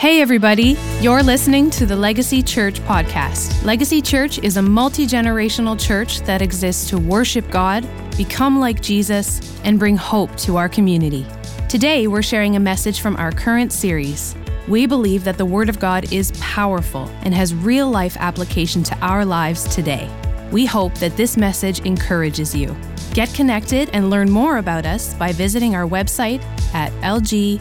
[0.00, 0.78] Hey, everybody.
[1.02, 3.62] You're listening to the Legacy Church podcast.
[3.66, 9.60] Legacy Church is a multi generational church that exists to worship God, become like Jesus,
[9.62, 11.26] and bring hope to our community.
[11.68, 14.34] Today, we're sharing a message from our current series.
[14.68, 18.96] We believe that the Word of God is powerful and has real life application to
[19.00, 20.08] our lives today.
[20.50, 22.74] We hope that this message encourages you.
[23.12, 26.42] Get connected and learn more about us by visiting our website
[26.72, 27.60] at lgcy.church.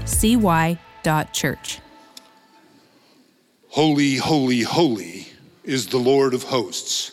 [3.70, 5.28] Holy, holy, holy
[5.64, 7.12] is the Lord of hosts.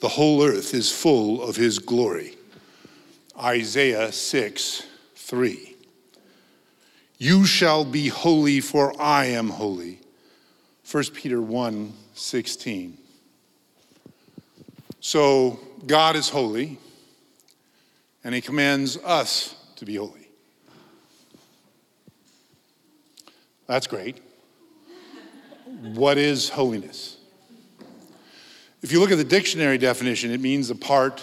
[0.00, 2.36] The whole earth is full of his glory.
[3.40, 4.82] Isaiah 6
[5.16, 5.76] 3.
[7.16, 10.00] You shall be holy, for I am holy.
[10.90, 12.98] 1 Peter 1 16.
[15.00, 16.78] So God is holy,
[18.22, 20.28] and he commands us to be holy.
[23.66, 24.27] That's great
[25.80, 27.16] what is holiness?
[28.82, 31.22] If you look at the dictionary definition, it means apart,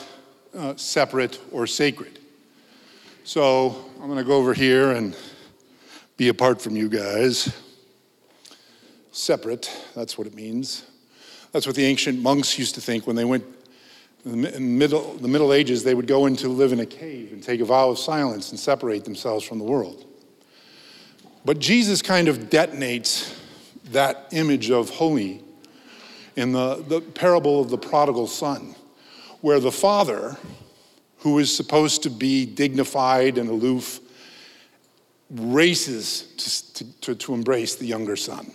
[0.54, 2.20] uh, separate, or sacred.
[3.24, 5.16] So I'm going to go over here and
[6.18, 7.56] be apart from you guys.
[9.12, 10.86] Separate, that's what it means.
[11.52, 13.46] That's what the ancient monks used to think when they went
[14.26, 17.44] in the middle, the middle Ages, they would go into live in a cave and
[17.44, 20.06] take a vow of silence and separate themselves from the world.
[21.46, 23.38] But Jesus kind of detonates
[23.92, 25.42] that image of holy
[26.36, 28.76] in the, the parable of the prodigal son,
[29.42, 30.38] where the father,
[31.20, 34.00] who is supposed to be dignified and aloof,
[35.30, 38.52] races to, to, to embrace the younger son.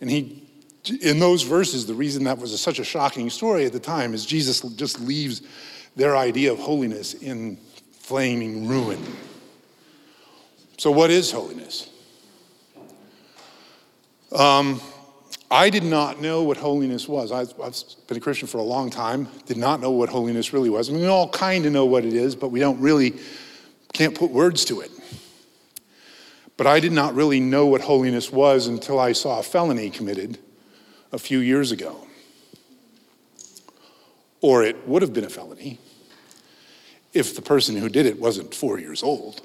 [0.00, 0.42] And he,
[1.00, 4.14] in those verses, the reason that was a, such a shocking story at the time
[4.14, 5.42] is Jesus just leaves
[5.94, 7.56] their idea of holiness in
[7.92, 9.00] flaming ruin.
[10.78, 11.91] So, what is holiness?
[14.34, 14.80] Um,
[15.50, 17.30] I did not know what holiness was.
[17.30, 20.70] I've, I've, been a Christian for a long time, did not know what holiness really
[20.70, 20.88] was.
[20.88, 23.14] I mean, we all kind of know what it is, but we don't really,
[23.92, 24.90] can't put words to it.
[26.56, 30.38] But I did not really know what holiness was until I saw a felony committed
[31.12, 32.06] a few years ago.
[34.40, 35.78] Or it would have been a felony
[37.12, 39.42] if the person who did it wasn't four years old.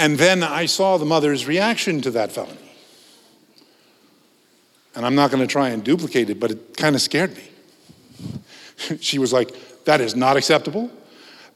[0.00, 2.56] And then I saw the mother's reaction to that felony.
[4.94, 8.96] And I'm not going to try and duplicate it, but it kind of scared me.
[9.00, 10.90] she was like, That is not acceptable.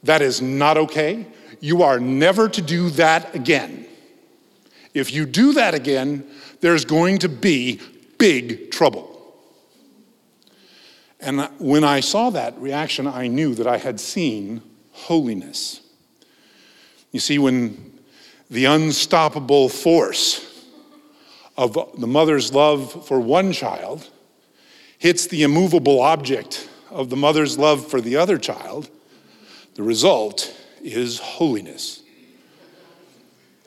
[0.03, 1.25] That is not okay.
[1.59, 3.87] You are never to do that again.
[4.93, 6.23] If you do that again,
[6.61, 7.81] there's going to be
[8.19, 9.11] big trouble.
[11.19, 14.61] And when I saw that reaction, I knew that I had seen
[14.91, 15.81] holiness.
[17.11, 17.94] You see, when
[18.49, 20.41] the unstoppable force
[21.57, 24.09] of the mother's love for one child
[24.97, 28.89] hits the immovable object of the mother's love for the other child,
[29.75, 32.01] the result is holiness.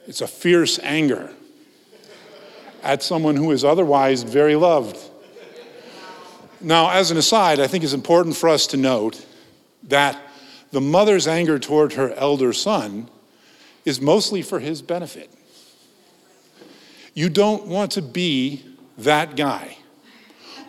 [0.06, 1.31] It's a fierce anger
[2.83, 4.99] at someone who is otherwise very loved.
[6.61, 9.25] Now, as an aside, I think it's important for us to note
[9.84, 10.21] that
[10.71, 13.09] the mother's anger toward her elder son
[13.88, 15.31] is mostly for his benefit.
[17.15, 18.62] You don't want to be
[18.99, 19.76] that guy.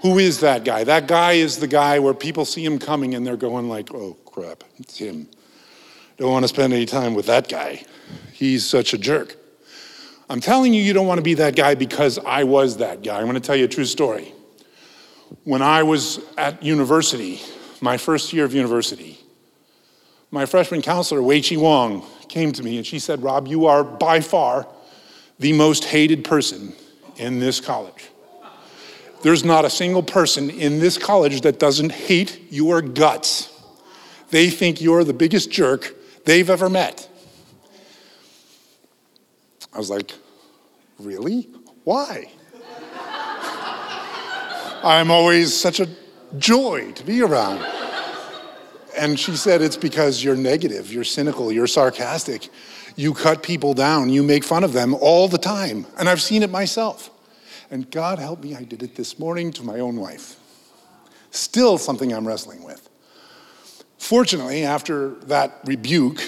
[0.01, 0.85] Who is that guy?
[0.85, 4.13] That guy is the guy where people see him coming and they're going like, "Oh
[4.25, 5.27] crap, it's him."
[6.17, 7.83] Don't want to spend any time with that guy.
[8.33, 9.35] He's such a jerk.
[10.29, 13.17] I'm telling you, you don't want to be that guy because I was that guy.
[13.17, 14.33] I'm going to tell you a true story.
[15.43, 17.41] When I was at university,
[17.81, 19.19] my first year of university,
[20.31, 23.83] my freshman counselor, Wei Chi Wong, came to me and she said, Rob, you are
[23.83, 24.67] by far
[25.39, 26.73] the most hated person
[27.17, 28.09] in this college.
[29.21, 33.53] There's not a single person in this college that doesn't hate your guts.
[34.29, 35.93] They think you're the biggest jerk
[36.25, 37.07] they've ever met.
[39.73, 40.13] I was like,
[40.99, 41.49] really?
[41.83, 42.31] Why?
[44.83, 45.87] I'm always such a
[46.37, 47.65] joy to be around.
[48.99, 52.49] And she said, It's because you're negative, you're cynical, you're sarcastic.
[52.95, 55.85] You cut people down, you make fun of them all the time.
[55.97, 57.09] And I've seen it myself.
[57.71, 60.35] And God help me, I did it this morning to my own wife.
[61.31, 62.89] Still something I'm wrestling with.
[63.99, 66.21] Fortunately, after that rebuke,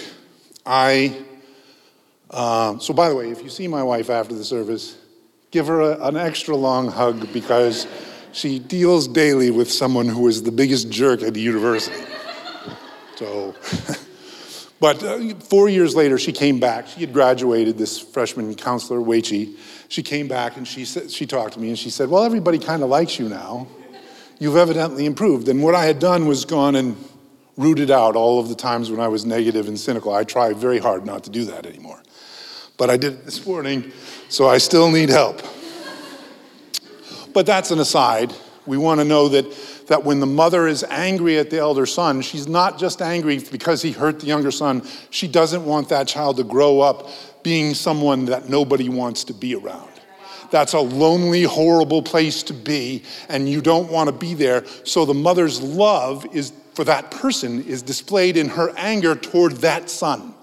[0.66, 1.26] I.
[2.30, 4.98] Uh, so, by the way, if you see my wife after the service,
[5.50, 7.86] give her a, an extra long hug because
[8.32, 12.11] she deals daily with someone who is the biggest jerk at the university.
[13.22, 13.54] So,
[14.80, 16.88] But uh, four years later, she came back.
[16.88, 19.56] She had graduated, this freshman counselor, Weichi.
[19.90, 22.58] She came back and she, said, she talked to me and she said, Well, everybody
[22.58, 23.68] kind of likes you now.
[24.40, 25.50] You've evidently improved.
[25.50, 26.98] And what I had done was gone and
[27.58, 30.16] rooted out all of the times when I was negative and cynical.
[30.16, 32.02] I try very hard not to do that anymore.
[32.76, 33.92] But I did it this morning,
[34.30, 35.44] so I still need help.
[37.36, 38.34] But that's an aside.
[38.66, 39.46] We want to know that
[39.92, 43.82] that when the mother is angry at the elder son, she's not just angry because
[43.82, 44.82] he hurt the younger son.
[45.10, 47.10] She doesn't want that child to grow up
[47.44, 49.92] being someone that nobody wants to be around.
[50.50, 54.66] That's a lonely, horrible place to be, and you don't want to be there.
[54.86, 59.90] So the mother's love is for that person is displayed in her anger toward that
[59.90, 60.34] son.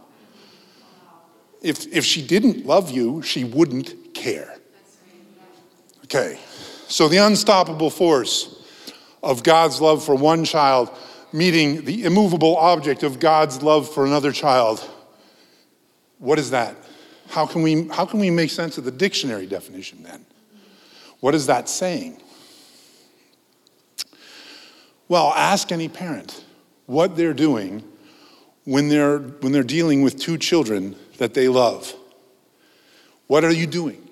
[1.63, 4.59] If, if she didn't love you, she wouldn't care.
[6.05, 6.39] Okay,
[6.87, 8.58] so the unstoppable force
[9.23, 10.91] of God's love for one child
[11.33, 14.89] meeting the immovable object of God's love for another child.
[16.19, 16.77] What is that?
[17.29, 20.25] How can we, how can we make sense of the dictionary definition then?
[21.21, 22.21] What is that saying?
[25.09, 26.45] Well, ask any parent
[26.87, 27.85] what they're doing
[28.65, 31.95] when they're, when they're dealing with two children that they love.
[33.27, 34.07] What are you doing?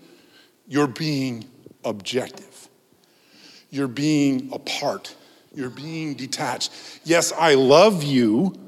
[0.67, 1.45] You're being
[1.85, 2.56] objective.
[3.77, 5.15] You're being apart.
[5.55, 6.73] You're being detached.
[7.05, 8.59] Yes, I love you,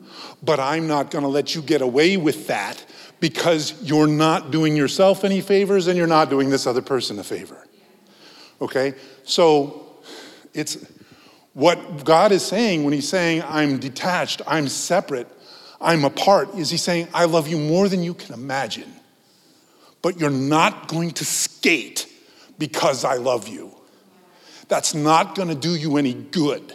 [0.43, 2.84] but I'm not going to let you get away with that
[3.19, 7.25] because you're not doing yourself any favors and you're not doing this other person a
[7.25, 7.66] favor.
[8.60, 8.93] Okay?
[9.25, 9.87] So
[10.52, 10.87] it's
[11.55, 15.26] what God is saying when He's saying, I'm detached, I'm separate,
[15.81, 18.93] I'm apart, is He's saying, I love you more than you can imagine,
[20.02, 22.06] but you're not going to skate
[22.58, 23.78] because I love you.
[24.69, 26.75] That's not going to do you any good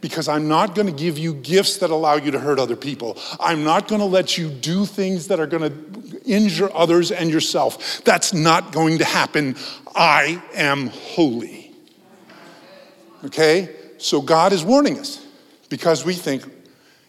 [0.00, 3.18] because I'm not going to give you gifts that allow you to hurt other people.
[3.40, 7.30] I'm not going to let you do things that are going to injure others and
[7.30, 8.02] yourself.
[8.04, 9.56] That's not going to happen.
[9.94, 11.72] I am holy.
[13.24, 13.74] Okay?
[13.98, 15.24] So God is warning us
[15.68, 16.44] because we think,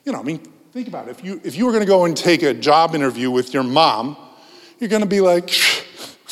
[0.06, 0.40] you know, I mean,
[0.72, 1.12] think about it.
[1.12, 3.64] If you, if you were going to go and take a job interview with your
[3.64, 4.18] mom,
[4.80, 5.52] you're going to be like,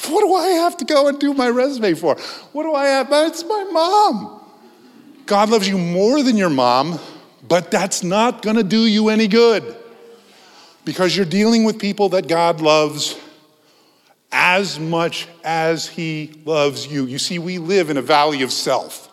[0.06, 2.16] what do I have to go and do my resume for?
[2.52, 3.08] What do I have?
[3.12, 4.42] It's my mom.
[5.26, 7.00] God loves you more than your mom,
[7.48, 9.76] but that's not going to do you any good
[10.86, 13.20] because you're dealing with people that God loves
[14.32, 17.06] as much as He loves you.
[17.06, 19.10] You see, we live in a valley of self,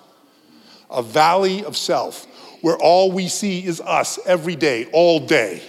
[0.90, 2.26] a valley of self
[2.62, 5.62] where all we see is us every day, all day.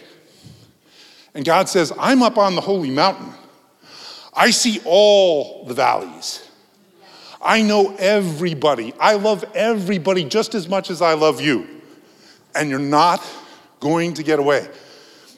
[1.34, 3.34] And God says, I'm up on the holy mountain.
[4.36, 6.48] I see all the valleys.
[7.42, 8.94] I know everybody.
[9.00, 11.68] I love everybody just as much as I love you.
[12.56, 13.26] And you're not
[13.80, 14.68] going to get away.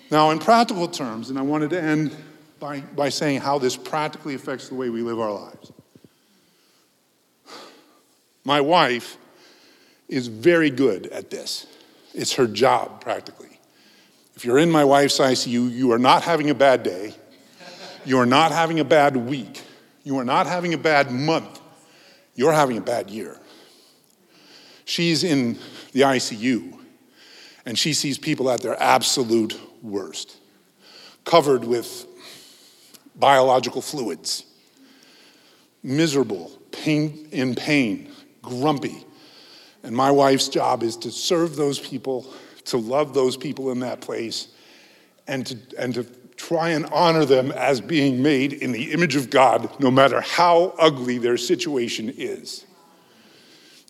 [0.10, 2.16] Now, in practical terms, and I wanted to end
[2.60, 5.72] by, by saying how this practically affects the way we live our lives.
[8.46, 9.18] My wife
[10.08, 11.68] is very good at this.
[12.14, 13.60] It's her job, practically.
[14.36, 17.14] If you're in my wife's ICU, you are not having a bad day
[18.08, 19.62] you are not having a bad week.
[20.04, 21.60] You are not having a bad month.
[22.36, 23.38] You're having a bad year.
[24.86, 25.60] She's in
[25.92, 26.80] the ICU
[27.66, 30.38] and she sees people at their absolute worst,
[31.26, 32.06] covered with
[33.14, 34.46] biological fluids,
[35.84, 39.04] miserable, pain, in pain, grumpy.
[39.84, 42.26] And my wife's job is to serve those people,
[42.66, 44.48] to love those people in that place,
[45.28, 49.30] and to, and to try and honor them as being made in the image of
[49.30, 52.66] God, no matter how ugly their situation is.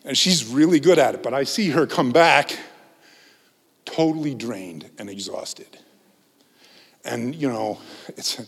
[0.05, 2.57] And she's really good at it, but I see her come back
[3.85, 5.77] totally drained and exhausted.
[7.03, 8.41] And, you know, it's,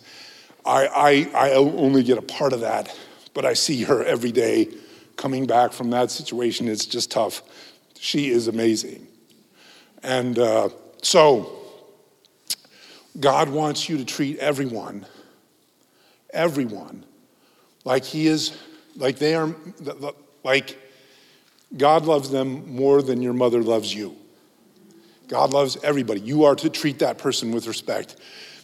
[0.65, 2.98] I, I, I only get a part of that,
[3.34, 4.70] but I see her every day
[5.18, 6.68] coming back from that situation.
[6.68, 7.41] It's just tough.
[8.00, 9.08] She is amazing.
[10.03, 10.70] And uh,
[11.01, 11.59] so,
[13.20, 15.06] God wants you to treat everyone,
[16.32, 17.04] everyone,
[17.84, 18.58] like He is,
[18.96, 19.54] like they are,
[20.44, 20.78] like
[21.76, 24.16] God loves them more than your mother loves you.
[25.28, 26.22] God loves everybody.
[26.22, 28.16] You are to treat that person with respect.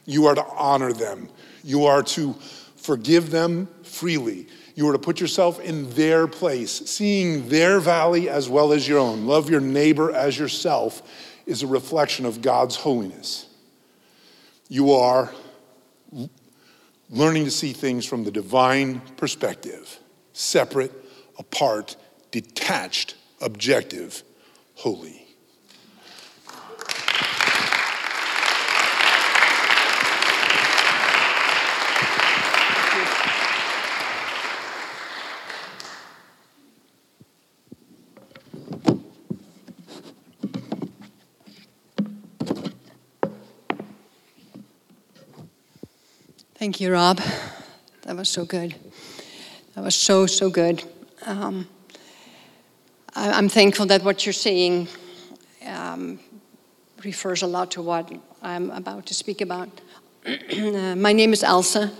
[0.05, 1.29] You are to honor them.
[1.63, 2.33] You are to
[2.75, 4.47] forgive them freely.
[4.73, 8.99] You are to put yourself in their place, seeing their valley as well as your
[8.99, 9.25] own.
[9.25, 11.01] Love your neighbor as yourself
[11.45, 13.44] is a reflection of God's holiness
[14.69, 15.31] you are
[17.09, 19.99] learning to see things from the divine perspective
[20.33, 20.91] separate,
[21.39, 21.95] apart,
[22.31, 24.23] detached, objective,
[24.75, 25.24] holy.
[46.65, 47.21] Thank you, Rob.
[48.05, 48.73] That was so good.
[49.75, 50.83] That was so, so good.
[51.23, 51.67] Um,
[53.13, 54.87] I, am thankful that what you're saying
[55.67, 56.19] um,
[57.03, 59.69] refers a lot to what I'm about to speak about.
[60.25, 61.91] uh, my name is Elsa,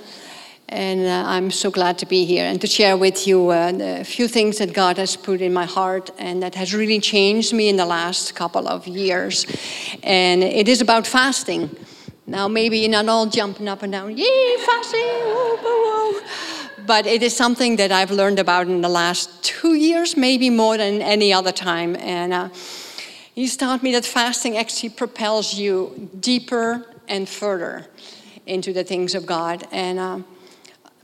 [0.67, 4.03] and uh, I'm so glad to be here and to share with you uh, the
[4.03, 7.69] few things that God has put in my heart and that has really changed me
[7.69, 9.45] in the last couple of years.
[10.01, 11.69] And it is about fasting.
[12.36, 16.22] Now, maybe you're not all jumping up and down, yay, whoa, whoa, whoa.
[16.86, 20.75] But it is something that I've learned about in the last two years, maybe more
[20.75, 21.96] than any other time.
[21.96, 22.50] And uh,
[23.34, 27.88] he's taught me that fasting actually propels you deeper and further
[28.46, 29.65] into the things of God.
[29.72, 30.20] And uh,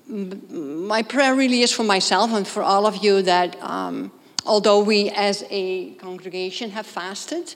[0.10, 4.12] my prayer really is for myself and for all of you that um,
[4.46, 7.56] although we as a congregation have fasted,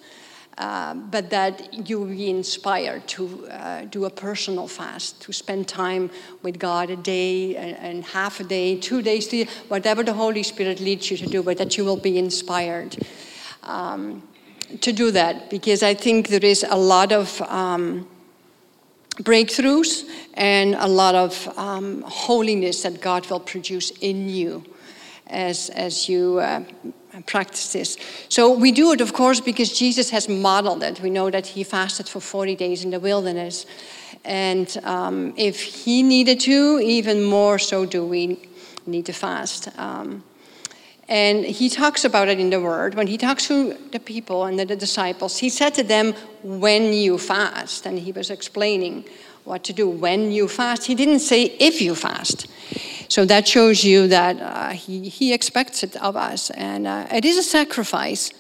[0.58, 5.68] uh, but that you will be inspired to uh, do a personal fast, to spend
[5.68, 6.10] time
[6.44, 10.44] with God a day and, and half a day, two days, three, whatever the Holy
[10.44, 12.96] Spirit leads you to do, but that you will be inspired
[13.64, 14.24] um,
[14.80, 15.50] to do that.
[15.50, 18.08] Because I think there is a lot of um,
[19.18, 20.04] breakthroughs
[20.36, 24.64] and a lot of um, holiness that God will produce in you
[25.28, 26.64] as, as you uh,
[27.22, 27.98] practice this.
[28.30, 31.00] So we do it, of course, because Jesus has modeled it.
[31.02, 33.66] We know that he fasted for 40 days in the wilderness.
[34.24, 38.50] And um, if he needed to, even more so do we
[38.86, 39.70] need to fast.
[39.78, 40.24] Um,
[41.08, 42.96] and he talks about it in the Word.
[42.96, 46.94] When he talks to the people and the, the disciples, he said to them, When
[46.94, 47.86] you fast.
[47.86, 49.06] And he was explaining
[49.44, 50.86] what to do when you fast.
[50.86, 52.48] He didn't say if you fast.
[53.08, 56.50] So that shows you that uh, he, he expects it of us.
[56.52, 58.32] And uh, it is a sacrifice,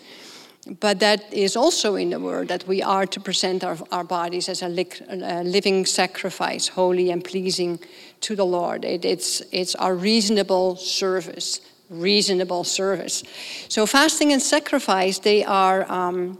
[0.80, 4.50] but that is also in the word that we are to present our, our bodies
[4.50, 7.80] as a, a living sacrifice, holy and pleasing
[8.22, 8.84] to the Lord.
[8.84, 13.24] It, it's, it's our reasonable service, reasonable service.
[13.70, 15.90] So fasting and sacrifice, they are.
[15.92, 16.40] Um,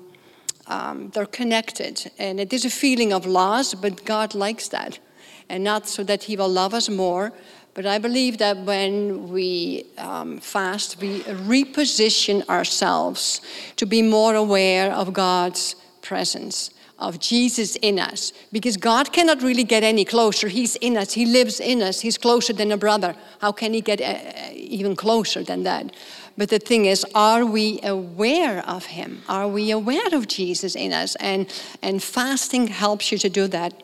[0.68, 5.00] um, they're connected, and it is a feeling of loss, but God likes that,
[5.48, 7.34] and not so that He will love us more,
[7.76, 13.42] but I believe that when we um, fast, we reposition ourselves
[13.76, 18.32] to be more aware of God's presence, of Jesus in us.
[18.54, 20.48] Because God cannot really get any closer.
[20.48, 23.14] He's in us, He lives in us, He's closer than a brother.
[23.42, 25.94] How can He get uh, even closer than that?
[26.38, 29.22] But the thing is, are we aware of Him?
[29.28, 31.16] Are we aware of Jesus in us?
[31.16, 33.84] And, and fasting helps you to do that.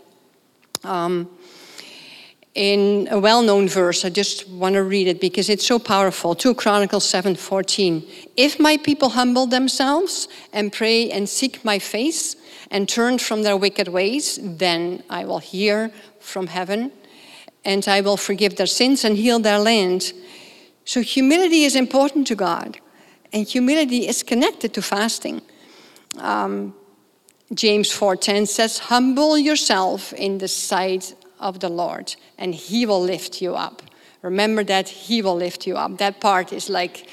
[0.86, 1.30] Um,
[2.54, 4.04] in a well-known verse.
[4.04, 6.36] I just want to read it because it's so powerful.
[6.36, 8.06] 2 Chronicles 7:14.
[8.36, 12.36] If my people humble themselves and pray and seek my face
[12.70, 16.92] and turn from their wicked ways, then I will hear from heaven
[17.64, 20.14] and I will forgive their sins and heal their land.
[20.84, 22.80] So humility is important to God,
[23.32, 25.42] and humility is connected to fasting.
[26.18, 26.74] Um,
[27.54, 33.42] James 4:10 says, "Humble yourself in the sight of the Lord, and He will lift
[33.42, 33.82] you up.
[34.22, 35.98] Remember that He will lift you up.
[35.98, 37.08] That part is like,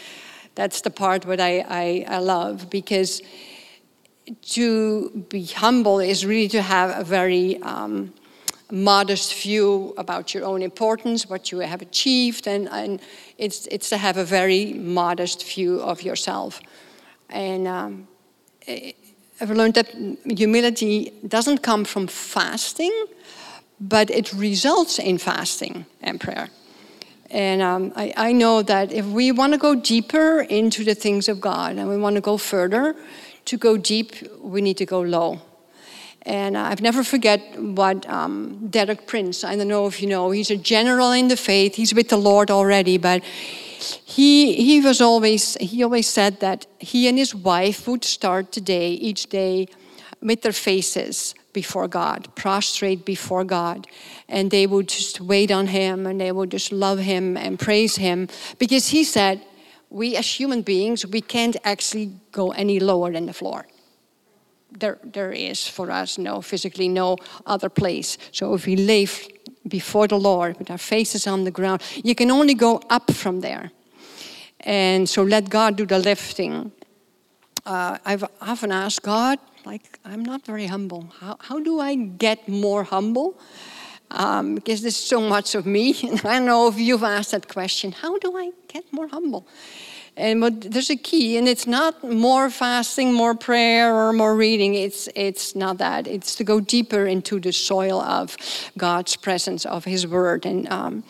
[0.55, 3.23] that's the part what I, I, I love because
[4.43, 8.13] to be humble is really to have a very um,
[8.71, 13.01] modest view about your own importance, what you have achieved, and, and
[13.39, 16.61] it's, it's to have a very modest view of yourself.
[17.31, 18.09] And um,
[19.41, 19.89] I've learned that
[20.25, 22.93] humility doesn't come from fasting,
[23.81, 26.49] but it results in fasting and prayer.
[27.31, 31.29] And um, I, I, know that if we want to go deeper into the things
[31.29, 32.97] of God and we want to go further,
[33.45, 35.41] to go deep, we need to go low.
[36.23, 40.51] And I've never forget what um, Derek Prince, I don't know if you know, he's
[40.51, 41.75] a general in the faith.
[41.75, 47.09] He's with the Lord already, but he, he was always, he always said that he
[47.09, 49.69] and his wife would start the day, each day,
[50.21, 53.87] with their faces before God, prostrate before God.
[54.29, 57.97] And they would just wait on Him and they would just love Him and praise
[57.97, 58.29] Him
[58.59, 59.43] because He said,
[59.91, 63.67] we as human beings, we can't actually go any lower than the floor.
[64.71, 68.19] There, there is for us no physically no other place.
[68.33, 69.09] So if we lay
[69.67, 73.41] before the Lord with our faces on the ground, you can only go up from
[73.41, 73.71] there.
[74.61, 76.73] And so let God do the lifting.
[77.65, 81.13] Uh, I've often asked God, like, I'm not very humble.
[81.21, 83.39] How, how do I get more humble?
[84.11, 85.95] Um, because there's so much of me.
[86.03, 87.93] And I know if you've asked that question.
[87.93, 89.47] How do I get more humble?
[90.17, 94.75] And but there's a key, and it's not more fasting, more prayer, or more reading.
[94.75, 96.09] It's, it's not that.
[96.09, 98.37] It's to go deeper into the soil of
[98.77, 101.05] God's presence, of His Word, and um,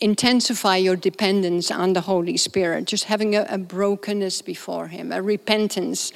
[0.00, 2.86] intensify your dependence on the Holy Spirit.
[2.86, 6.12] Just having a, a brokenness before Him, a repentance,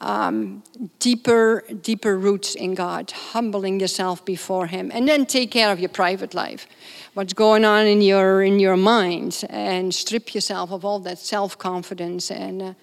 [0.00, 0.62] um,
[0.98, 5.90] deeper, deeper roots in God, humbling yourself before Him, and then take care of your
[5.90, 6.66] private life
[7.18, 12.30] what's going on in your in your mind and strip yourself of all that self-confidence
[12.30, 12.74] and uh,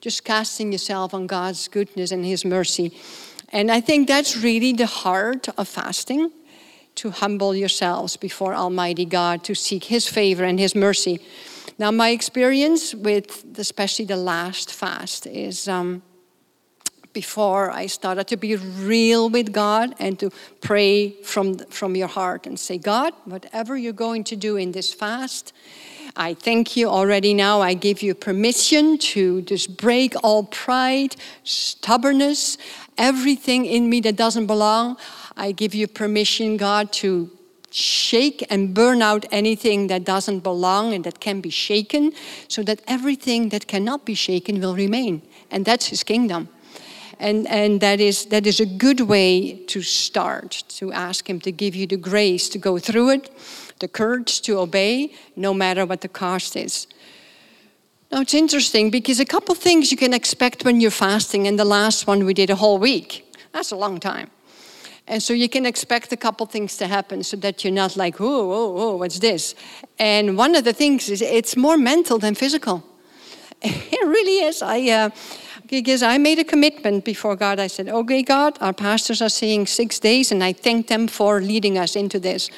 [0.00, 2.96] just casting yourself on God's goodness and his mercy.
[3.48, 6.30] And I think that's really the heart of fasting
[6.96, 11.20] to humble yourselves before Almighty God, to seek His favor and His mercy.
[11.78, 16.02] Now, my experience with especially the last fast is um,
[17.12, 20.30] before I started to be real with God and to
[20.60, 24.92] pray from, from your heart and say, God, whatever you're going to do in this
[24.92, 25.52] fast,
[26.16, 27.62] I thank you already now.
[27.62, 32.58] I give you permission to just break all pride, stubbornness,
[32.98, 34.98] everything in me that doesn't belong.
[35.36, 37.30] I give you permission, God, to
[37.70, 42.12] shake and burn out anything that doesn't belong and that can be shaken,
[42.48, 45.22] so that everything that cannot be shaken will remain.
[45.50, 46.48] And that's His kingdom.
[47.18, 51.52] And, and that, is, that is a good way to start, to ask Him to
[51.52, 53.30] give you the grace to go through it,
[53.78, 56.86] the courage to obey, no matter what the cost is.
[58.10, 61.64] Now, it's interesting because a couple things you can expect when you're fasting, and the
[61.64, 63.34] last one we did a whole week.
[63.52, 64.30] That's a long time.
[65.06, 68.20] And so you can expect a couple things to happen so that you're not like,
[68.20, 69.54] oh, oh, oh, what's this?
[69.98, 72.82] And one of the things is it's more mental than physical.
[73.64, 74.62] It really is.
[74.62, 75.10] I, uh,
[75.68, 77.60] because I made a commitment before God.
[77.60, 81.40] I said, okay, God, our pastors are saying six days, and I thank them for
[81.40, 82.50] leading us into this.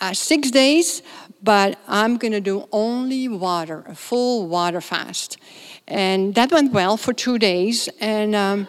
[0.00, 1.02] Uh, six days,
[1.42, 5.36] but I'm going to do only water, a full water fast.
[5.86, 7.88] And that went well for two days.
[8.00, 8.66] And um,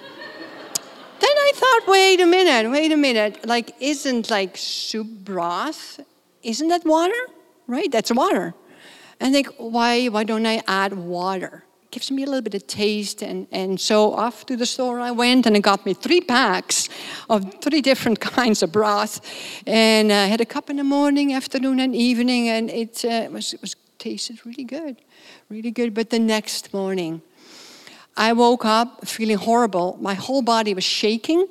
[1.24, 3.46] then I thought, wait a minute, wait a minute.
[3.46, 6.00] Like, isn't like soup broth,
[6.42, 7.22] isn't that water?
[7.68, 7.92] Right?
[7.92, 8.54] That's water.
[9.20, 11.64] And like, why, why don't I add water?
[11.94, 13.22] gives me a little bit of taste.
[13.22, 16.90] And, and so off to the store I went and I got me three packs
[17.30, 19.22] of three different kinds of broth.
[19.68, 23.54] And I had a cup in the morning, afternoon, and evening, and it uh, was,
[23.54, 24.98] it was tasted really good,
[25.50, 25.94] really good.
[25.94, 27.22] But the next morning,
[28.16, 29.98] I woke up feeling horrible.
[30.02, 31.48] My whole body was shaking.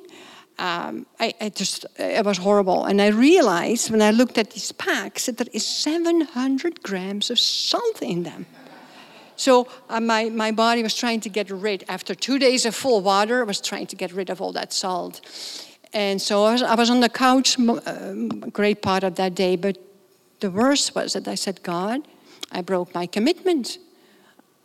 [0.59, 4.71] Um, I, I, just it was horrible and i realized when i looked at these
[4.71, 8.45] packs that there is 700 grams of salt in them
[9.35, 13.01] so uh, my, my body was trying to get rid, after two days of full
[13.01, 15.21] water, I was trying to get rid of all that salt.
[15.93, 19.35] And so I was, I was on the couch a um, great part of that
[19.35, 19.77] day, but
[20.39, 22.01] the worst was that I said, God,
[22.51, 23.77] I broke my commitment.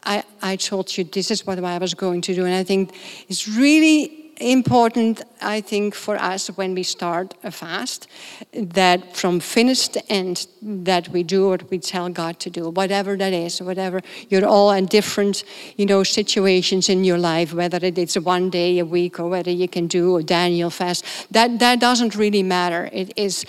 [0.05, 2.45] I, I told you this is what I was going to do.
[2.45, 2.95] And I think
[3.29, 8.07] it's really important, I think, for us when we start a fast,
[8.53, 13.17] that from finish to end, that we do what we tell God to do, whatever
[13.17, 14.01] that is, whatever.
[14.29, 15.45] You're all in different,
[15.77, 19.69] you know, situations in your life, whether it's one day a week or whether you
[19.69, 21.05] can do a Daniel fast.
[21.33, 22.89] That that doesn't really matter.
[22.93, 23.45] It is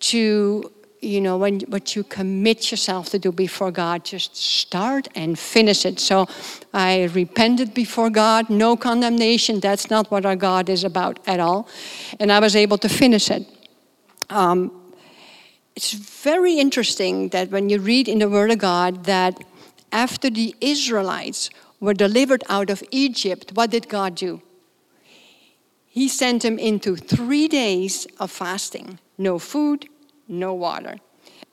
[0.00, 0.70] to
[1.04, 5.84] you know, when what you commit yourself to do before God, just start and finish
[5.84, 6.00] it.
[6.00, 6.26] So
[6.72, 9.60] I repented before God, no condemnation.
[9.60, 11.68] That's not what our God is about at all.
[12.18, 13.46] And I was able to finish it.
[14.30, 14.72] Um,
[15.76, 19.42] it's very interesting that when you read in the Word of God that
[19.92, 24.40] after the Israelites were delivered out of Egypt, what did God do?
[25.86, 29.88] He sent them into three days of fasting no food,
[30.28, 30.96] no water.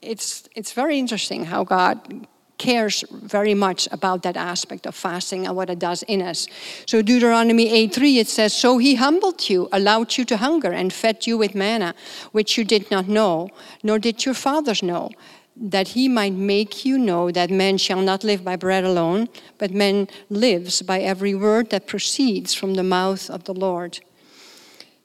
[0.01, 2.27] It's, it's very interesting how God
[2.61, 6.47] cares very much about that aspect of fasting and what it does in us.
[6.85, 11.25] So Deuteronomy 8:3 it says, "So he humbled you, allowed you to hunger, and fed
[11.27, 11.93] you with manna,
[12.31, 13.49] which you did not know,
[13.81, 15.09] nor did your fathers know."
[15.73, 19.71] That he might make you know that man shall not live by bread alone, but
[19.71, 23.99] man lives by every word that proceeds from the mouth of the Lord.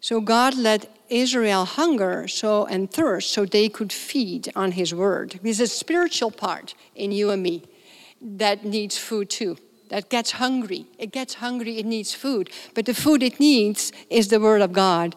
[0.01, 5.41] So God let Israel hunger so and thirst so they could feed on his word.
[5.43, 7.65] There's a spiritual part in you and me
[8.21, 9.57] that needs food too.
[9.89, 10.87] That gets hungry.
[10.99, 12.51] It gets hungry, it needs food.
[12.75, 15.15] But the food it needs is the word of God.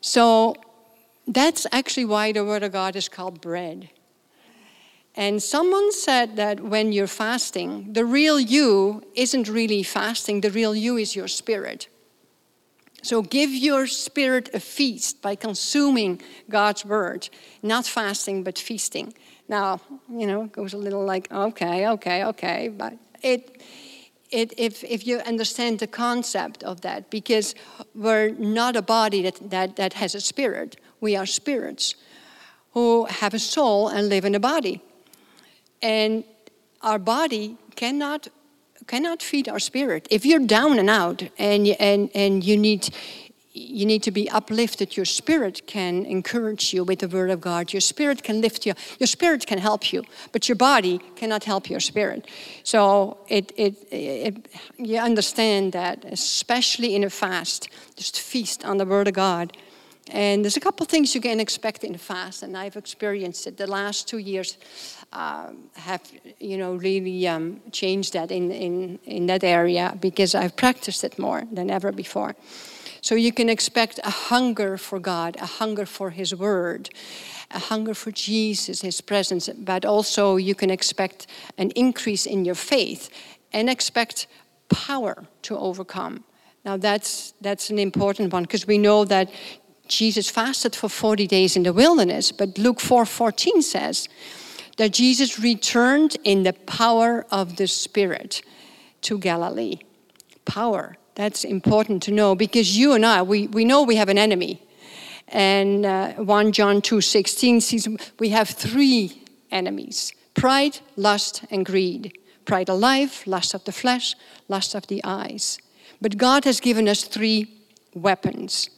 [0.00, 0.54] So
[1.26, 3.90] that's actually why the word of God is called bread.
[5.16, 10.74] And someone said that when you're fasting, the real you isn't really fasting, the real
[10.74, 11.88] you is your spirit.
[13.02, 17.28] So give your spirit a feast by consuming God's word,
[17.62, 19.14] not fasting, but feasting.
[19.48, 23.62] Now, you know, it goes a little like, okay, okay, okay, but it,
[24.30, 27.54] it, if, if you understand the concept of that, because
[27.94, 31.94] we're not a body that, that, that has a spirit, we are spirits
[32.72, 34.80] who have a soul and live in a body.
[35.82, 36.24] And
[36.82, 38.28] our body cannot
[38.90, 40.08] cannot feed our spirit.
[40.10, 42.92] If you're down and out and, and, and you, need,
[43.52, 47.72] you need to be uplifted, your spirit can encourage you with the word of God.
[47.72, 48.74] Your spirit can lift you.
[48.98, 52.26] Your spirit can help you, but your body cannot help your spirit.
[52.64, 58.86] So it, it, it, you understand that, especially in a fast, just feast on the
[58.86, 59.56] word of God.
[60.12, 63.56] And there's a couple things you can expect in a fast, and I've experienced it
[63.56, 64.58] the last two years
[65.12, 66.02] uh, have
[66.38, 71.18] you know really um, changed that in, in, in that area because I've practiced it
[71.18, 72.34] more than ever before.
[73.02, 76.90] So you can expect a hunger for God, a hunger for His Word,
[77.50, 81.26] a hunger for Jesus, His presence, but also you can expect
[81.58, 83.08] an increase in your faith
[83.52, 84.26] and expect
[84.68, 86.24] power to overcome.
[86.64, 89.30] Now that's that's an important one because we know that
[89.88, 94.08] Jesus fasted for 40 days in the wilderness, but Luke 4:14 says
[94.80, 98.40] that Jesus returned in the power of the Spirit
[99.02, 99.80] to Galilee.
[100.46, 100.96] Power.
[101.16, 104.62] That's important to know because you and I, we, we know we have an enemy.
[105.28, 107.88] And uh, 1 John 2 16 says
[108.18, 112.16] we have three enemies pride, lust, and greed.
[112.46, 114.14] Pride of life, lust of the flesh,
[114.48, 115.58] lust of the eyes.
[116.00, 117.52] But God has given us three
[117.92, 118.70] weapons.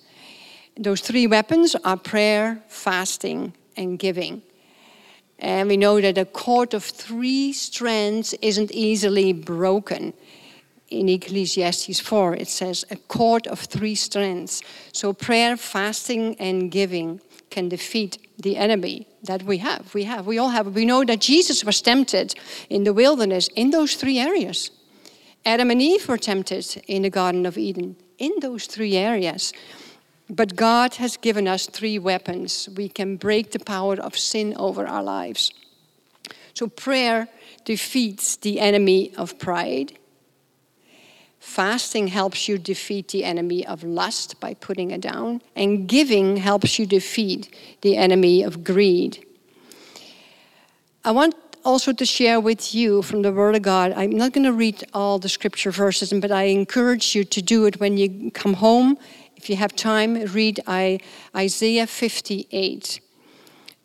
[0.77, 4.43] Those three weapons are prayer, fasting, and giving.
[5.42, 10.12] And we know that a cord of three strands isn't easily broken.
[10.88, 14.62] In Ecclesiastes 4, it says a cord of three strands.
[14.92, 19.92] So prayer, fasting, and giving can defeat the enemy that we have.
[19.94, 20.26] We have.
[20.28, 20.76] We all have.
[20.76, 22.35] We know that Jesus was tempted
[22.70, 24.70] in the wilderness in those three areas.
[25.44, 29.52] Adam and Eve were tempted in the Garden of Eden in those three areas.
[30.31, 32.69] But God has given us three weapons.
[32.77, 35.53] We can break the power of sin over our lives.
[36.55, 37.29] So, prayer
[37.65, 39.99] defeats the enemy of pride.
[41.41, 45.43] Fasting helps you defeat the enemy of lust by putting it down.
[45.57, 49.27] And giving helps you defeat the enemy of greed.
[51.05, 53.93] I want also to share with you from the Word of God.
[53.93, 57.67] I'm not going to read all the scripture verses, but I encourage you to do
[57.67, 58.99] it when you come home
[59.42, 60.61] if you have time, read
[61.35, 63.00] Isaiah 58.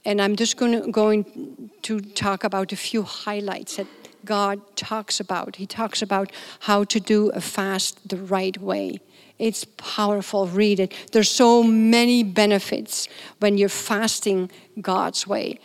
[0.05, 3.87] And I'm just going to, going to talk about a few highlights that
[4.23, 5.55] God talks about.
[5.55, 8.99] He talks about how to do a fast the right way.
[9.39, 10.45] It's powerful.
[10.45, 10.93] Read it.
[11.11, 13.07] There's so many benefits
[13.39, 15.59] when you're fasting God's way.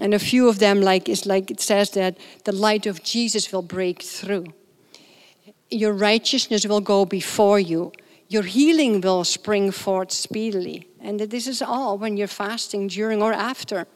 [0.00, 3.50] And a few of them, like is like it says that the light of Jesus
[3.52, 4.46] will break through.
[5.68, 7.90] Your righteousness will go before you
[8.32, 10.88] your healing will spring forth speedily.
[11.00, 13.86] And this is all when you're fasting during or after.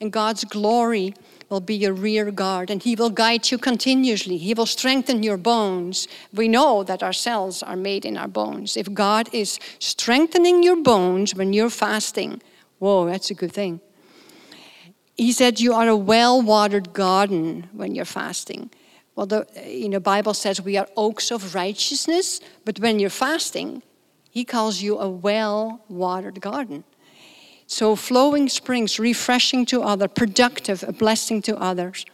[0.00, 1.14] And God's glory
[1.48, 4.36] will be your rear guard, and He will guide you continuously.
[4.36, 6.08] He will strengthen your bones.
[6.32, 8.76] We know that our cells are made in our bones.
[8.76, 12.42] If God is strengthening your bones when you're fasting,
[12.78, 13.80] whoa, that's a good thing.
[15.16, 18.70] He said you are a well watered garden when you're fasting.
[19.18, 23.82] Well, the you know, Bible says we are oaks of righteousness, but when you're fasting,
[24.30, 26.84] he calls you a well-watered garden.
[27.66, 32.04] So flowing springs, refreshing to others, productive, a blessing to others.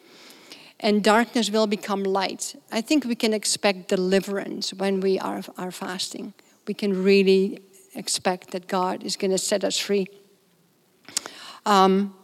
[0.81, 2.57] And darkness will become light.
[2.73, 6.33] I think we can expect deliverance when we are, are fasting.
[6.67, 7.59] We can really
[7.95, 10.07] expect that God is going to set us free.
[11.67, 12.15] Um,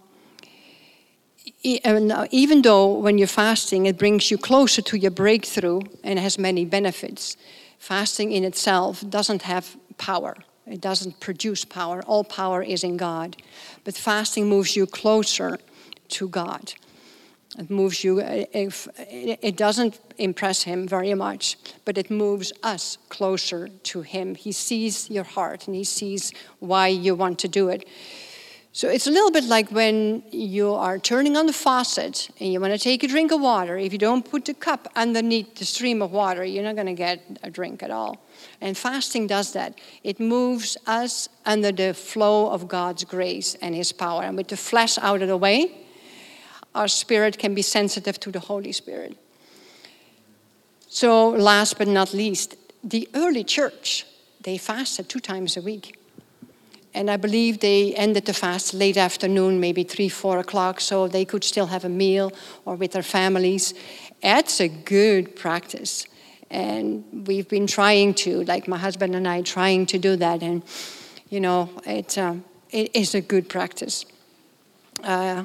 [1.63, 6.65] even though when you're fasting, it brings you closer to your breakthrough and has many
[6.65, 7.37] benefits,
[7.79, 10.37] fasting in itself doesn't have power.
[10.67, 12.03] It doesn't produce power.
[12.07, 13.37] All power is in God.
[13.85, 15.59] But fasting moves you closer
[16.09, 16.73] to God.
[17.59, 23.69] It moves you, uh, it doesn't impress him very much, but it moves us closer
[23.69, 24.37] to him.
[24.37, 27.89] He sees your heart and he sees why you want to do it.
[28.73, 32.61] So it's a little bit like when you are turning on the faucet and you
[32.61, 33.77] want to take a drink of water.
[33.77, 36.95] If you don't put the cup underneath the stream of water, you're not going to
[36.95, 38.25] get a drink at all.
[38.61, 39.77] And fasting does that.
[40.05, 44.23] It moves us under the flow of God's grace and His power.
[44.23, 45.73] And with the flesh out of the way,
[46.73, 49.17] our spirit can be sensitive to the Holy Spirit.
[50.87, 54.07] So, last but not least, the early church,
[54.41, 56.00] they fasted two times a week
[56.93, 61.25] and I believe they ended the fast late afternoon, maybe three, four o'clock, so they
[61.25, 62.33] could still have a meal
[62.65, 63.75] or with their families.
[64.23, 66.07] That's a good practice.
[66.51, 70.43] And we've been trying to, like my husband and I, trying to do that.
[70.43, 70.65] And,
[71.29, 74.05] you know, it, um, it is a good practice.
[75.05, 75.45] Uh,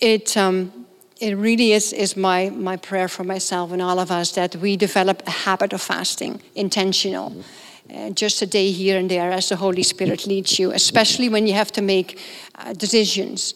[0.00, 0.86] it, um,
[1.20, 4.76] it really is, is my, my prayer for myself and all of us that we
[4.76, 7.44] develop a habit of fasting, intentional.
[7.92, 11.46] Uh, just a day here and there as the Holy Spirit leads you, especially when
[11.46, 12.20] you have to make
[12.54, 13.54] uh, decisions.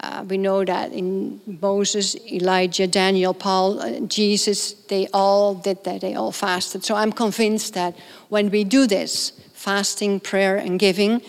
[0.00, 6.00] Uh, we know that in Moses, Elijah, Daniel, Paul, uh, Jesus, they all did that.
[6.00, 6.84] They all fasted.
[6.84, 7.94] So I'm convinced that
[8.28, 11.20] when we do this, fasting, prayer, and giving,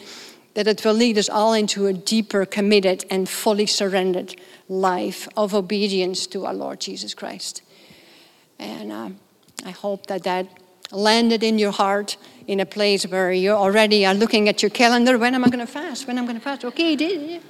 [0.53, 4.35] that it will lead us all into a deeper, committed, and fully surrendered
[4.69, 7.61] life of obedience to our Lord Jesus Christ.
[8.59, 9.09] And uh,
[9.65, 10.47] I hope that that
[10.91, 12.17] landed in your heart
[12.47, 15.17] in a place where you already are looking at your calendar.
[15.17, 16.07] When am I going to fast?
[16.07, 16.65] When am I going to fast?
[16.65, 17.41] Okay, did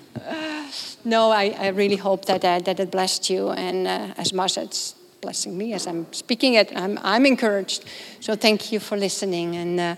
[1.05, 4.57] no, I, I really hope that uh, that it blessed you, and uh, as much
[4.57, 7.85] as it's blessing me as I'm speaking it, I'm, I'm encouraged.
[8.19, 9.95] So thank you for listening, and uh,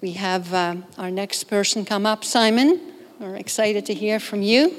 [0.00, 2.80] we have uh, our next person come up, Simon.
[3.18, 4.74] We're excited to hear from you.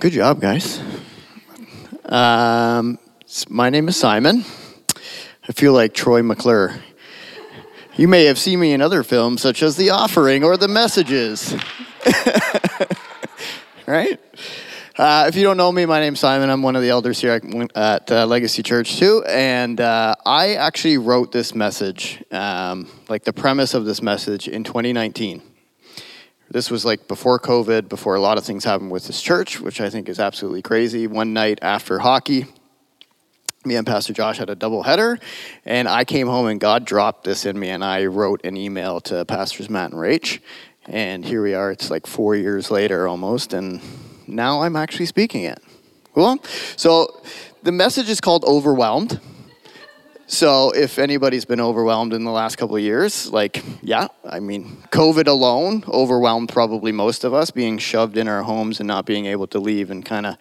[0.00, 0.80] Good job, guys.
[2.06, 2.98] Um,
[3.50, 4.46] my name is Simon.
[5.46, 6.80] I feel like Troy McClure.
[7.96, 11.54] You may have seen me in other films, such as The Offering or The Messages.
[13.86, 14.18] right?
[14.96, 16.48] Uh, if you don't know me, my name's Simon.
[16.48, 17.38] I'm one of the elders here
[17.74, 19.22] at, uh, Legacy Church, too.
[19.28, 24.64] And uh, I actually wrote this message, um, like the premise of this message, in
[24.64, 25.42] 2019.
[26.52, 29.80] This was like before COVID, before a lot of things happened with this church, which
[29.80, 31.06] I think is absolutely crazy.
[31.06, 32.46] One night after hockey,
[33.64, 35.20] me and Pastor Josh had a double header,
[35.64, 39.00] and I came home and God dropped this in me, and I wrote an email
[39.02, 40.40] to Pastors Matt and Rach,
[40.86, 41.70] and here we are.
[41.70, 43.80] It's like four years later almost, and
[44.26, 45.62] now I'm actually speaking it.
[46.14, 46.38] Cool.
[46.76, 47.22] So
[47.62, 49.20] the message is called Overwhelmed.
[50.32, 54.76] So if anybody's been overwhelmed in the last couple of years, like, yeah, I mean,
[54.92, 59.26] COVID alone overwhelmed probably most of us, being shoved in our homes and not being
[59.26, 60.36] able to leave and kind of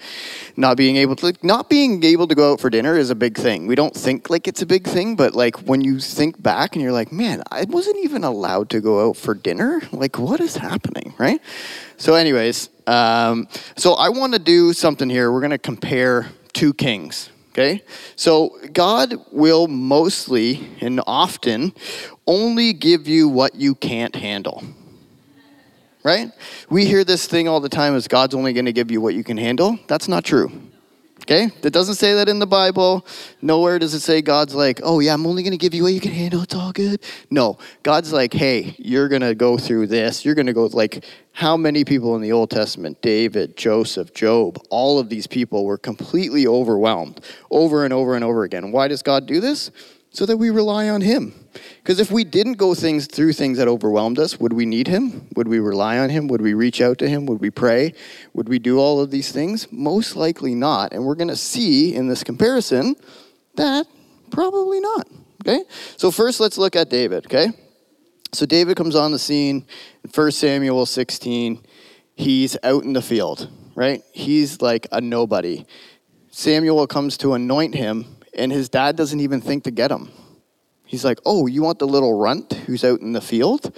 [0.56, 3.36] not being able to, not being able to go out for dinner is a big
[3.36, 3.66] thing.
[3.66, 6.84] We don't think like it's a big thing, but like when you think back and
[6.84, 9.82] you're like, man, I wasn't even allowed to go out for dinner.
[9.92, 11.42] Like, what is happening, right?
[11.98, 15.32] So, anyways, um, so I want to do something here.
[15.32, 17.84] We're going to compare two kings Okay?
[18.16, 21.74] So God will mostly and often
[22.26, 24.64] only give you what you can't handle.
[26.02, 26.32] Right?
[26.70, 29.14] We hear this thing all the time as God's only going to give you what
[29.14, 29.78] you can handle.
[29.88, 30.69] That's not true.
[31.24, 31.48] Okay?
[31.62, 33.06] That doesn't say that in the Bible.
[33.42, 35.94] Nowhere does it say God's like, oh, yeah, I'm only going to give you what
[35.94, 36.42] you can handle.
[36.42, 37.04] It's all good.
[37.30, 37.58] No.
[37.84, 40.26] God's like, hey, you're going to go through this.
[40.26, 44.60] You're going to go, like, how many people in the Old Testament, David, Joseph, Job,
[44.70, 48.72] all of these people were completely overwhelmed over and over and over again.
[48.72, 49.72] Why does God do this?
[50.12, 51.34] So that we rely on him.
[51.78, 55.28] Because if we didn't go things through things that overwhelmed us, would we need him?
[55.36, 56.28] Would we rely on him?
[56.28, 57.26] Would we reach out to him?
[57.28, 57.94] Would we pray?
[58.34, 59.72] Would we do all of these things?
[59.72, 60.94] Most likely not.
[60.94, 62.96] And we're going to see in this comparison
[63.56, 63.88] that
[64.32, 65.08] probably not.
[65.42, 65.64] Okay?
[65.98, 67.50] So first let's look at David, okay?
[68.34, 69.66] So David comes on the scene
[70.04, 71.64] in 1 Samuel 16.
[72.16, 74.04] He's out in the field, right?
[74.12, 75.66] He's like a nobody.
[76.32, 80.12] Samuel comes to anoint him and his dad doesn't even think to get him.
[80.86, 83.76] He's like, Oh, you want the little runt who's out in the field?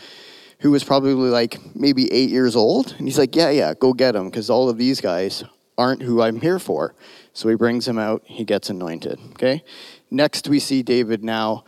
[0.60, 2.94] Who was probably like maybe eight years old?
[2.98, 5.44] And he's like, Yeah, yeah, go get him, because all of these guys
[5.78, 6.96] aren't who I'm here for.
[7.34, 9.20] So he brings him out, he gets anointed.
[9.32, 9.64] Okay?
[10.10, 11.64] Next, we see David now,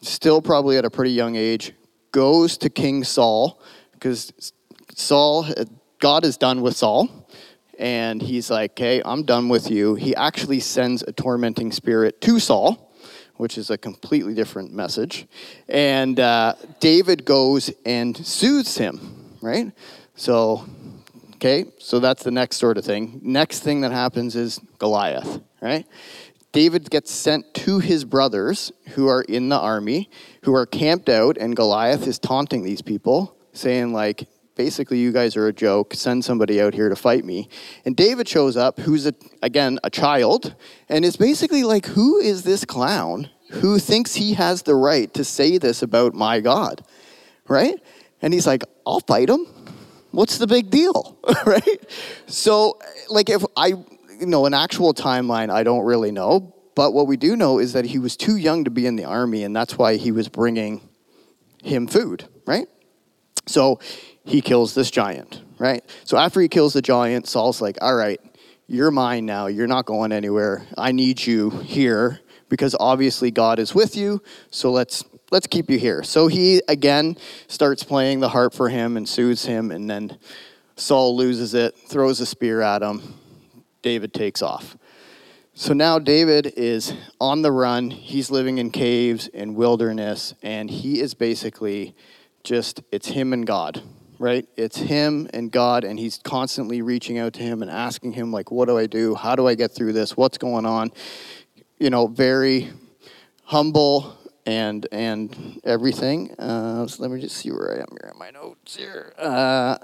[0.00, 1.72] still probably at a pretty young age,
[2.12, 3.60] goes to King Saul,
[3.92, 4.32] because
[4.94, 5.64] Saul, uh,
[5.98, 7.23] God is done with Saul
[7.78, 9.94] and he's like, okay, I'm done with you.
[9.94, 12.92] He actually sends a tormenting spirit to Saul,
[13.36, 15.26] which is a completely different message.
[15.68, 19.72] And uh, David goes and soothes him, right?
[20.14, 20.66] So,
[21.34, 23.20] okay, so that's the next sort of thing.
[23.22, 25.86] Next thing that happens is Goliath, right?
[26.52, 30.08] David gets sent to his brothers who are in the army,
[30.44, 35.36] who are camped out, and Goliath is taunting these people, saying, like, basically you guys
[35.36, 35.94] are a joke.
[35.94, 37.48] Send somebody out here to fight me.
[37.84, 40.54] And david shows up who's a, again a child
[40.88, 45.24] and is basically like who is this clown who thinks he has the right to
[45.24, 46.84] say this about my god
[47.46, 47.78] right?
[48.22, 49.46] And he's like i'll fight him.
[50.10, 51.18] What's the big deal?
[51.46, 51.86] Right?
[52.26, 53.74] So like if i
[54.20, 56.54] you know, an actual timeline, I don't really know.
[56.74, 59.04] But what we do know is that he was too young to be in the
[59.04, 60.88] army, and that's why he was bringing
[61.62, 62.66] him food, right?
[63.46, 63.78] So
[64.24, 65.84] he kills this giant, right?
[66.04, 68.20] So after he kills the giant, Saul's like, all right,
[68.66, 69.46] you're mine now.
[69.46, 70.66] You're not going anywhere.
[70.78, 74.22] I need you here because obviously God is with you.
[74.50, 76.02] So let's let's keep you here.
[76.02, 77.16] So he again
[77.48, 80.18] starts playing the harp for him and soothes him, and then
[80.76, 83.14] Saul loses it, throws a spear at him.
[83.82, 84.76] David takes off.
[85.52, 87.90] So now David is on the run.
[87.90, 91.94] He's living in caves and wilderness, and he is basically
[92.42, 93.82] just it's him and God,
[94.18, 94.46] right?
[94.56, 98.50] It's him and God, and he's constantly reaching out to him and asking him, like,
[98.50, 99.14] what do I do?
[99.14, 100.16] How do I get through this?
[100.16, 100.92] What's going on?
[101.78, 102.70] You know, very
[103.44, 106.32] humble and and everything.
[106.38, 109.12] Uh, so let me just see where I am here in my notes here.
[109.18, 109.78] Uh,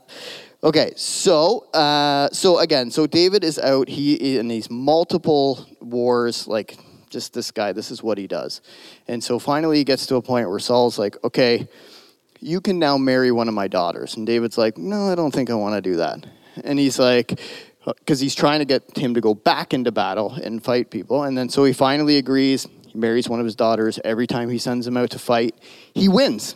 [0.63, 3.89] okay, so uh, so again, so David is out.
[3.89, 7.73] He in these multiple wars, like just this guy.
[7.73, 8.61] This is what he does,
[9.09, 11.69] and so finally he gets to a point where Saul's like, okay.
[12.41, 14.17] You can now marry one of my daughters.
[14.17, 16.27] And David's like, No, I don't think I want to do that.
[16.65, 17.41] And he's like,
[17.85, 21.25] because he's trying to get him to go back into battle and fight people.
[21.25, 22.67] And then so he finally agrees.
[22.87, 23.99] He marries one of his daughters.
[24.05, 25.55] Every time he sends him out to fight,
[25.95, 26.55] he wins.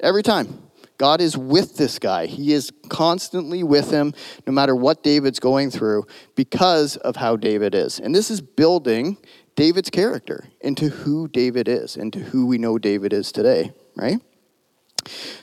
[0.00, 0.60] Every time.
[0.96, 2.26] God is with this guy.
[2.26, 4.14] He is constantly with him,
[4.46, 6.06] no matter what David's going through,
[6.36, 7.98] because of how David is.
[7.98, 9.18] And this is building
[9.56, 14.20] David's character into who David is, into who we know David is today, right?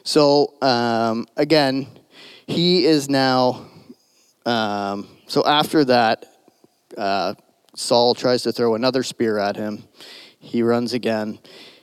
[0.03, 1.87] So, um, again,
[2.47, 3.67] he is now.
[4.45, 6.25] Um, so after that,
[6.97, 7.35] uh,
[7.75, 9.83] Saul tries to throw another spear at him.
[10.39, 11.39] He runs again.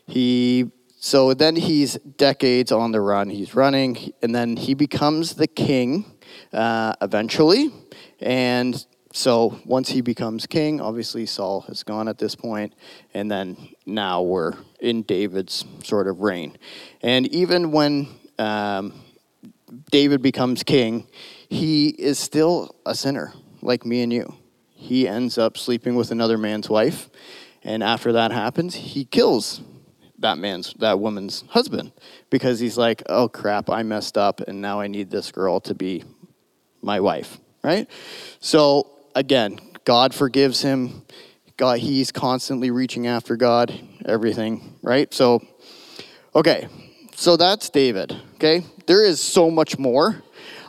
[0.06, 3.30] He so then he's decades on the run.
[3.30, 6.04] He's running, and then he becomes the king
[6.52, 7.70] uh, eventually.
[8.20, 12.74] And so once he becomes king, obviously Saul has gone at this point,
[13.14, 16.58] and then now we're in David's sort of reign.
[17.02, 18.92] And even when um,
[19.90, 21.06] David becomes king,
[21.48, 24.34] he is still a sinner, like me and you.
[24.70, 27.08] He ends up sleeping with another man's wife,
[27.64, 29.62] and after that happens, he kills
[30.20, 31.92] that man's that woman's husband
[32.28, 35.74] because he's like, "Oh crap, I messed up and now I need this girl to
[35.74, 36.04] be
[36.82, 37.88] my wife." Right?
[38.40, 41.02] So, again, God forgives him.
[41.56, 45.12] God he's constantly reaching after God, everything, right?
[45.12, 45.42] So
[46.34, 46.68] okay.
[47.16, 48.62] So that's David, okay?
[48.86, 50.22] There is so much more.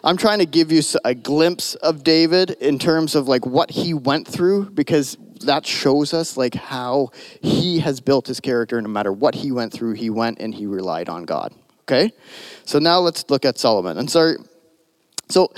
[0.03, 3.93] I'm trying to give you a glimpse of David in terms of like what he
[3.93, 9.11] went through because that shows us like how he has built his character no matter
[9.11, 12.11] what he went through he went and he relied on god okay
[12.65, 14.35] so now let's look at solomon and sorry
[15.29, 15.49] so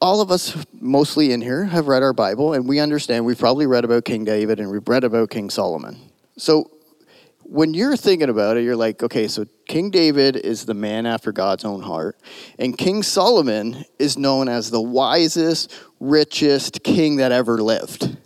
[0.00, 3.66] all of us mostly in here have read our bible and we understand we've probably
[3.66, 5.98] read about king david and we've read about king solomon
[6.36, 6.70] so
[7.48, 11.32] when you're thinking about it, you're like, okay, so King David is the man after
[11.32, 12.18] God's own heart,
[12.58, 18.18] and King Solomon is known as the wisest, richest king that ever lived.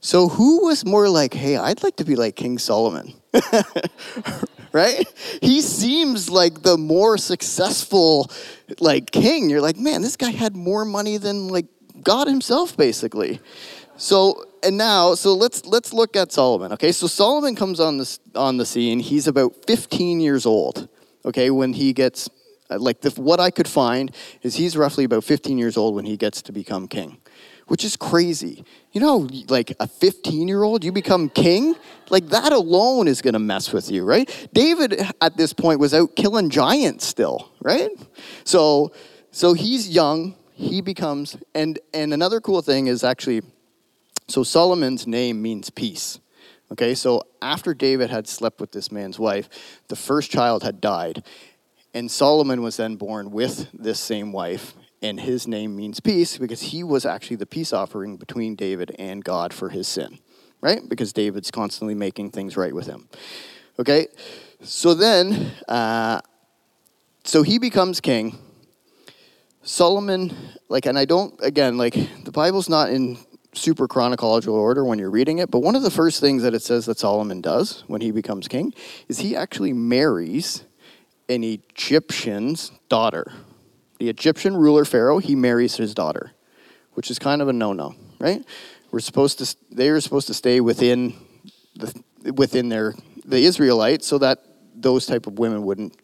[0.00, 3.12] So who was more like, hey, I'd like to be like King Solomon?
[4.74, 5.06] right?
[5.40, 8.30] He seems like the more successful
[8.80, 9.48] like king.
[9.48, 11.66] You're like, man, this guy had more money than like
[12.02, 13.40] God himself basically.
[13.96, 16.72] So and now so let's let's look at Solomon.
[16.72, 16.92] Okay?
[16.92, 18.98] So Solomon comes on this on the scene.
[18.98, 20.88] He's about 15 years old.
[21.24, 21.50] Okay?
[21.50, 22.28] When he gets
[22.68, 26.04] uh, like the, what I could find is he's roughly about 15 years old when
[26.04, 27.18] he gets to become king
[27.66, 28.64] which is crazy.
[28.92, 31.74] You know, like a 15 year old, you become king?
[32.10, 34.48] Like that alone is going to mess with you, right?
[34.52, 37.90] David at this point was out killing giants still, right?
[38.44, 38.92] So,
[39.30, 43.42] so he's young, he becomes, and, and another cool thing is actually,
[44.28, 46.20] so Solomon's name means peace.
[46.72, 49.48] Okay, so after David had slept with this man's wife,
[49.88, 51.22] the first child had died.
[51.92, 54.74] And Solomon was then born with this same wife,
[55.04, 59.22] and his name means peace because he was actually the peace offering between David and
[59.22, 60.18] God for his sin,
[60.62, 60.80] right?
[60.88, 63.06] Because David's constantly making things right with him.
[63.78, 64.06] Okay,
[64.62, 66.20] so then, uh,
[67.22, 68.38] so he becomes king.
[69.62, 70.34] Solomon,
[70.70, 71.94] like, and I don't, again, like,
[72.24, 73.18] the Bible's not in
[73.52, 76.62] super chronological order when you're reading it, but one of the first things that it
[76.62, 78.72] says that Solomon does when he becomes king
[79.08, 80.64] is he actually marries
[81.28, 83.30] an Egyptian's daughter
[83.98, 86.32] the Egyptian ruler Pharaoh, he marries his daughter,
[86.92, 88.44] which is kind of a no-no, right?
[88.90, 91.14] We're supposed to they were supposed to stay within
[91.74, 95.96] the within their the Israelites so that those type of women wouldn't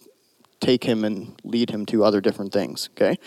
[0.61, 3.18] take him and lead him to other different things, okay?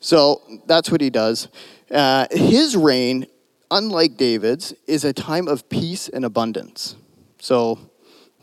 [0.00, 1.48] So that's what he does.
[1.90, 3.26] Uh, his reign
[3.74, 6.96] unlike David's, is a time of peace and abundance.
[7.40, 7.78] So,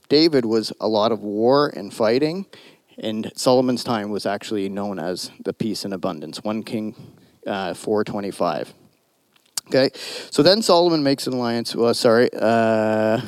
[0.10, 2.46] David was a lot of war and fighting,
[3.02, 6.44] and Solomon's time was actually known as the peace and abundance.
[6.44, 6.96] 1 King
[7.46, 8.74] uh, 425.
[9.68, 9.90] Okay,
[10.30, 11.76] so then Solomon makes an alliance.
[11.76, 12.30] Well, sorry.
[12.34, 13.22] Uh,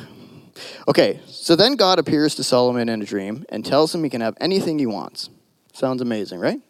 [0.86, 4.20] okay, so then God appears to Solomon in a dream and tells him he can
[4.20, 5.28] have anything he wants.
[5.72, 6.60] Sounds amazing, right?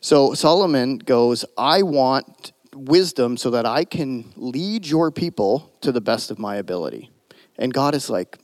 [0.00, 6.00] So Solomon goes, I want wisdom so that I can lead your people to the
[6.00, 7.10] best of my ability.
[7.56, 8.38] And God is like,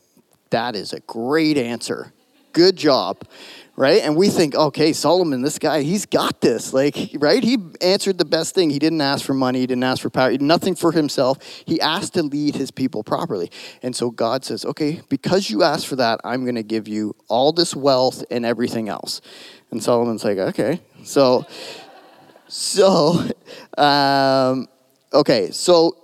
[0.50, 2.12] that is a great answer.
[2.52, 3.26] Good job.
[3.76, 4.02] Right?
[4.02, 6.72] And we think, okay, Solomon, this guy, he's got this.
[6.72, 7.42] Like, right?
[7.42, 8.70] He answered the best thing.
[8.70, 11.38] He didn't ask for money, he didn't ask for power, he did nothing for himself.
[11.66, 13.50] He asked to lead his people properly.
[13.82, 17.16] And so God says, okay, because you asked for that, I'm going to give you
[17.28, 19.20] all this wealth and everything else.
[19.72, 20.80] And Solomon's like, okay.
[21.02, 21.44] So,
[22.46, 23.28] so,
[23.76, 24.68] um,
[25.12, 25.96] okay, so,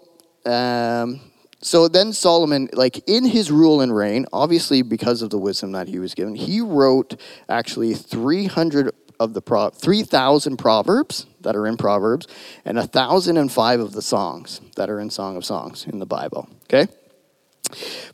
[0.45, 1.21] um,
[1.63, 5.89] so then Solomon, like in his rule and reign, obviously because of the wisdom that
[5.89, 11.77] he was given, he wrote actually 300 of the pro- 3,000 proverbs that are in
[11.77, 12.27] Proverbs
[12.65, 16.49] and 1,005 of the songs that are in Song of Songs in the Bible.
[16.65, 16.87] Okay?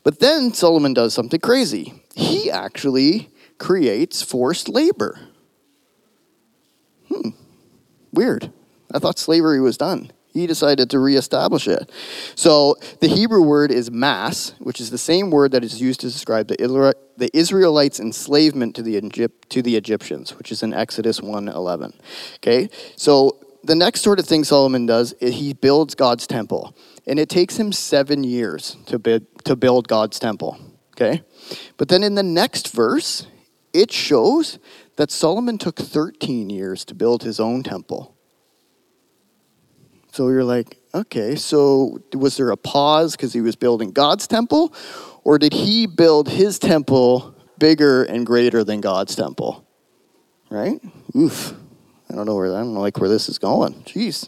[0.03, 1.93] But then Solomon does something crazy.
[2.15, 5.17] He actually creates forced labor.
[7.07, 7.29] Hmm.
[8.11, 8.51] Weird.
[8.93, 11.91] I thought slavery was done he decided to reestablish it.
[12.35, 16.07] So the Hebrew word is mass, which is the same word that is used to
[16.07, 21.93] describe the, Israelites' enslavement to the, Egypt, to the Egyptians, which is in Exodus 1.11.
[22.35, 26.75] Okay, so the next sort of thing Solomon does is he builds God's temple.
[27.05, 30.57] And it takes him seven years to, bid, to build God's temple.
[30.91, 31.23] Okay?
[31.77, 33.27] But then in the next verse,
[33.73, 34.59] it shows
[34.97, 38.16] that Solomon took 13 years to build his own temple.
[40.17, 44.73] So you're like, okay, so was there a pause because he was building God's temple?
[45.23, 49.63] Or did he build his temple bigger and greater than God's temple?
[50.49, 50.81] Right?
[51.15, 51.53] Oof.
[52.09, 53.75] I don't know where I don't like where this is going.
[53.83, 54.27] Jeez.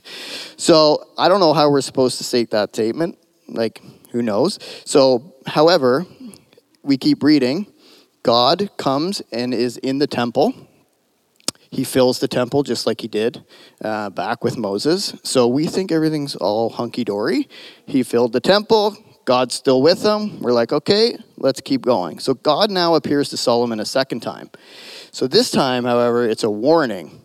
[0.60, 3.18] So I don't know how we're supposed to state that statement.
[3.48, 3.82] Like,
[4.12, 4.60] who knows?
[4.86, 6.06] So, however,
[6.84, 7.66] we keep reading.
[8.22, 10.54] God comes and is in the temple
[11.72, 13.44] he fills the temple just like he did
[13.84, 15.16] uh, back with Moses.
[15.24, 17.48] So we think everything's all hunky dory.
[17.86, 18.98] He filled the temple.
[19.26, 20.40] God's still with him.
[20.40, 22.18] We're like, okay, let's keep going.
[22.18, 24.50] So God now appears to Solomon a second time.
[25.12, 27.22] So this time, however, it's a warning.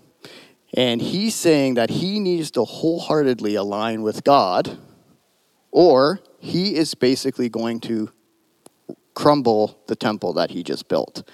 [0.76, 4.76] And he's saying that he needs to wholeheartedly align with God,
[5.70, 8.10] or he is basically going to
[9.14, 11.26] crumble the temple that he just built.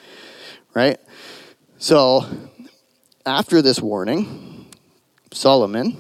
[0.74, 0.98] Right?
[1.78, 2.26] So
[3.26, 4.66] after this warning,
[5.32, 5.96] Solomon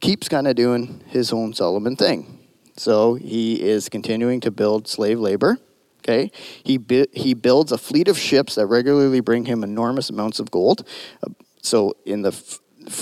[0.00, 2.38] keeps kind of doing his own Solomon thing.
[2.76, 5.58] So he is continuing to build slave labor.
[5.98, 6.30] Okay,
[6.62, 6.78] he
[7.12, 10.86] he builds a fleet of ships that regularly bring him enormous amounts of gold.
[11.22, 12.60] Uh, so in the f-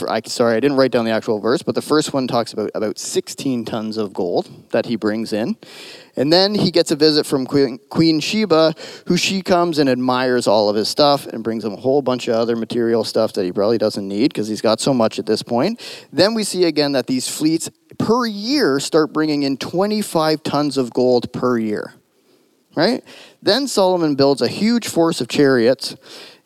[0.09, 2.71] I, sorry, I didn't write down the actual verse, but the first one talks about
[2.75, 5.57] about 16 tons of gold that he brings in.
[6.17, 8.75] And then he gets a visit from Queen, Queen Sheba,
[9.07, 12.27] who she comes and admires all of his stuff and brings him a whole bunch
[12.29, 15.27] of other material stuff that he probably doesn't need because he's got so much at
[15.27, 15.81] this point.
[16.13, 20.93] Then we see again that these fleets per year start bringing in 25 tons of
[20.93, 21.95] gold per year.
[22.75, 23.03] Right?
[23.43, 25.97] Then Solomon builds a huge force of chariots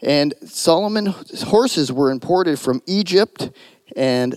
[0.03, 3.51] and Solomon's horses were imported from Egypt
[3.97, 4.37] and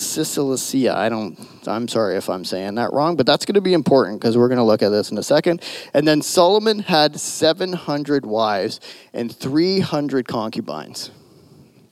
[0.00, 0.96] Cilicia.
[0.96, 4.20] I don't, I'm sorry if I'm saying that wrong, but that's going to be important
[4.20, 5.62] because we're going to look at this in a second.
[5.92, 8.80] And then Solomon had 700 wives
[9.12, 11.10] and 300 concubines.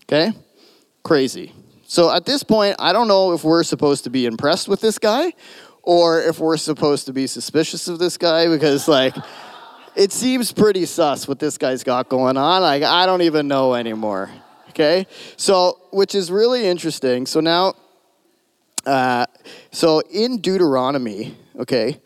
[0.05, 0.33] Okay?
[1.03, 1.53] Crazy.
[1.87, 4.99] So at this point, I don't know if we're supposed to be impressed with this
[4.99, 5.33] guy
[5.83, 9.15] or if we're supposed to be suspicious of this guy because, like,
[9.99, 12.63] it seems pretty sus what this guy's got going on.
[12.63, 14.31] Like, I don't even know anymore.
[14.71, 15.09] Okay?
[15.37, 17.27] So, which is really interesting.
[17.27, 17.75] So now,
[18.87, 19.27] uh,
[19.73, 22.01] so in Deuteronomy, okay,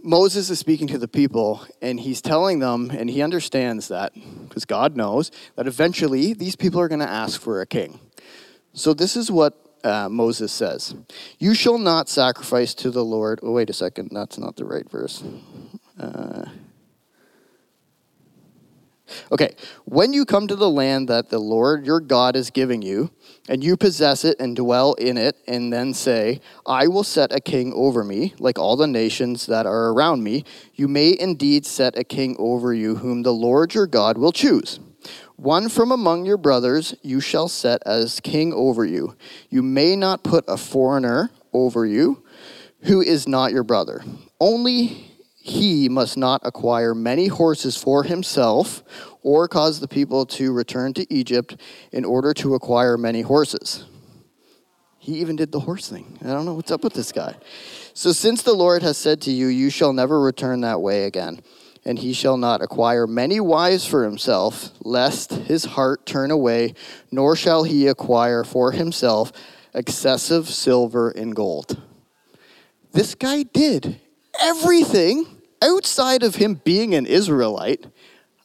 [0.00, 4.12] Moses is speaking to the people and he's telling them, and he understands that,
[4.48, 7.98] because God knows, that eventually these people are going to ask for a king.
[8.74, 10.94] So this is what uh, Moses says
[11.40, 13.40] You shall not sacrifice to the Lord.
[13.42, 15.24] Oh, wait a second, that's not the right verse.
[15.98, 16.44] Uh,
[19.32, 19.54] Okay,
[19.84, 23.10] when you come to the land that the Lord your God is giving you,
[23.48, 27.40] and you possess it and dwell in it, and then say, I will set a
[27.40, 30.44] king over me, like all the nations that are around me,
[30.74, 34.80] you may indeed set a king over you, whom the Lord your God will choose.
[35.36, 39.16] One from among your brothers you shall set as king over you.
[39.50, 42.24] You may not put a foreigner over you
[42.82, 44.02] who is not your brother.
[44.40, 45.05] Only
[45.46, 48.82] he must not acquire many horses for himself
[49.22, 51.56] or cause the people to return to Egypt
[51.92, 53.84] in order to acquire many horses.
[54.98, 56.18] He even did the horse thing.
[56.20, 57.36] I don't know what's up with this guy.
[57.94, 61.38] So, since the Lord has said to you, You shall never return that way again,
[61.84, 66.74] and he shall not acquire many wives for himself, lest his heart turn away,
[67.12, 69.30] nor shall he acquire for himself
[69.72, 71.80] excessive silver and gold.
[72.90, 74.00] This guy did
[74.40, 77.86] everything outside of him being an Israelite.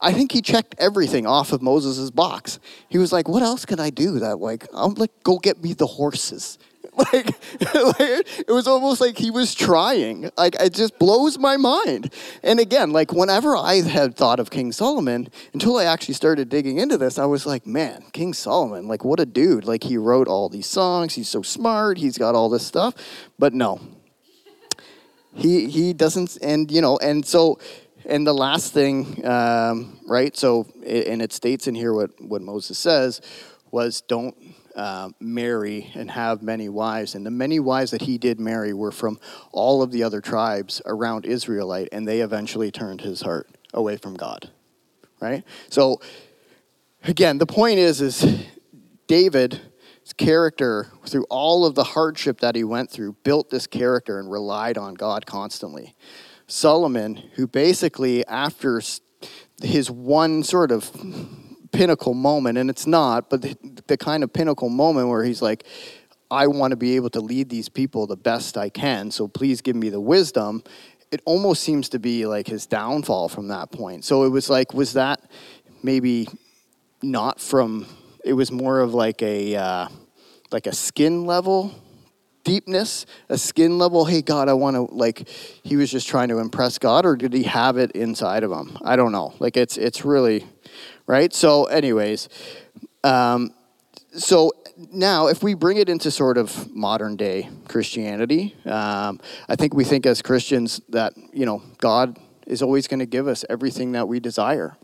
[0.04, 2.60] I think he checked everything off of Moses' box.
[2.90, 5.74] He was like, "What else can I do that like I'm like go get me
[5.74, 6.58] the horses."
[6.98, 7.28] Like,
[7.74, 10.30] like, it was almost like he was trying.
[10.38, 12.14] Like it just blows my mind.
[12.44, 16.80] And again, like whenever I had thought of King Solomon, until I actually started digging
[16.80, 19.64] into this, I was like, man, King Solomon, like what a dude.
[19.64, 21.14] Like he wrote all these songs.
[21.16, 21.98] He's so smart.
[21.98, 22.94] He's got all this stuff.
[23.40, 23.80] But no,
[25.34, 26.38] he he doesn't.
[26.42, 27.60] And you know, and so
[28.06, 30.36] and the last thing, um, right?
[30.36, 33.22] So, and it states in here what, what Moses says
[33.72, 34.36] was don't
[34.76, 37.16] uh, marry and have many wives.
[37.16, 39.20] And the many wives that he did marry were from
[39.52, 44.16] all of the other tribes around Israelite, and they eventually turned his heart away from
[44.16, 44.50] God,
[45.20, 45.44] right?
[45.70, 46.02] So,
[47.04, 48.46] again, the point is, is
[49.08, 49.60] David's
[50.14, 54.78] character through all of the hardship that he went through built this character and relied
[54.78, 55.96] on God constantly.
[56.48, 58.82] Solomon, who basically, after
[59.62, 60.92] his one sort of
[61.72, 63.56] pinnacle moment, and it's not, but the,
[63.88, 65.66] the kind of pinnacle moment where he's like,
[66.30, 69.62] I want to be able to lead these people the best I can, so please
[69.62, 70.64] give me the wisdom.
[71.12, 74.06] It almost seems to be like his downfall from that point.
[74.06, 75.22] So it was like, was that
[75.84, 76.30] maybe
[77.02, 77.86] not from?
[78.24, 79.88] It was more of like a uh,
[80.52, 81.74] like a skin level
[82.44, 85.28] deepness, a skin level, hey, God, I want to, like,
[85.64, 88.78] he was just trying to impress God, or did he have it inside of him?
[88.84, 89.34] I don't know.
[89.40, 90.46] Like, it's, it's really,
[91.08, 91.34] right?
[91.34, 92.30] So, anyways,
[93.04, 93.52] um,
[94.14, 94.52] so
[94.92, 99.84] now if we bring it into sort of modern day Christianity, um, I think we
[99.84, 104.08] think as Christians that, you know, God is always going to give us everything that
[104.08, 104.76] we desire.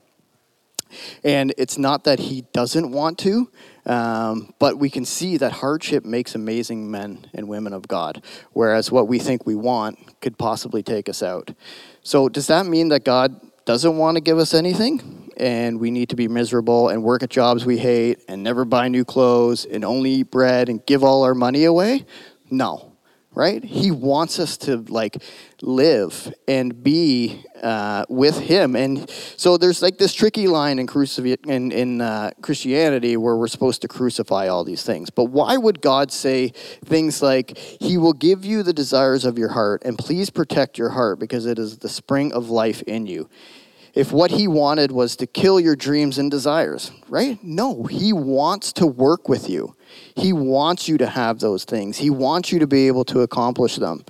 [1.23, 3.51] And it's not that he doesn't want to,
[3.87, 8.21] um, but we can see that hardship makes amazing men and women of God,
[8.53, 11.51] whereas what we think we want could possibly take us out.
[12.03, 16.09] So, does that mean that God doesn't want to give us anything and we need
[16.09, 19.83] to be miserable and work at jobs we hate and never buy new clothes and
[19.83, 22.05] only eat bread and give all our money away?
[22.49, 22.96] No
[23.37, 23.63] right?
[23.63, 25.21] He wants us to like
[25.61, 28.75] live and be uh, with Him.
[28.75, 29.07] And
[29.37, 33.83] so there's like this tricky line in, crucif- in, in uh, Christianity where we're supposed
[33.83, 35.11] to crucify all these things.
[35.11, 36.49] But why would God say
[36.85, 40.89] things like, He will give you the desires of your heart and please protect your
[40.89, 43.29] heart because it is the spring of life in you?
[43.93, 47.43] if what he wanted was to kill your dreams and desires, right?
[47.43, 49.75] No, he wants to work with you.
[50.15, 51.97] He wants you to have those things.
[51.97, 54.03] He wants you to be able to accomplish them.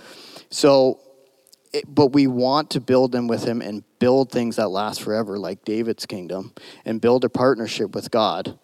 [0.49, 0.99] So,
[1.73, 5.37] it, but we want to build them with him and build things that last forever,
[5.37, 6.53] like David's kingdom,
[6.85, 8.57] and build a partnership with God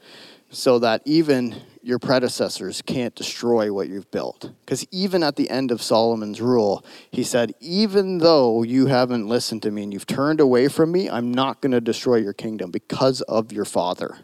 [0.54, 4.52] so that even your predecessors can't destroy what you've built.
[4.62, 9.64] Because even at the end of Solomon's rule, he said, Even though you haven't listened
[9.64, 12.72] to me and you've turned away from me, I'm not going to destroy your kingdom
[12.72, 14.20] because of your father.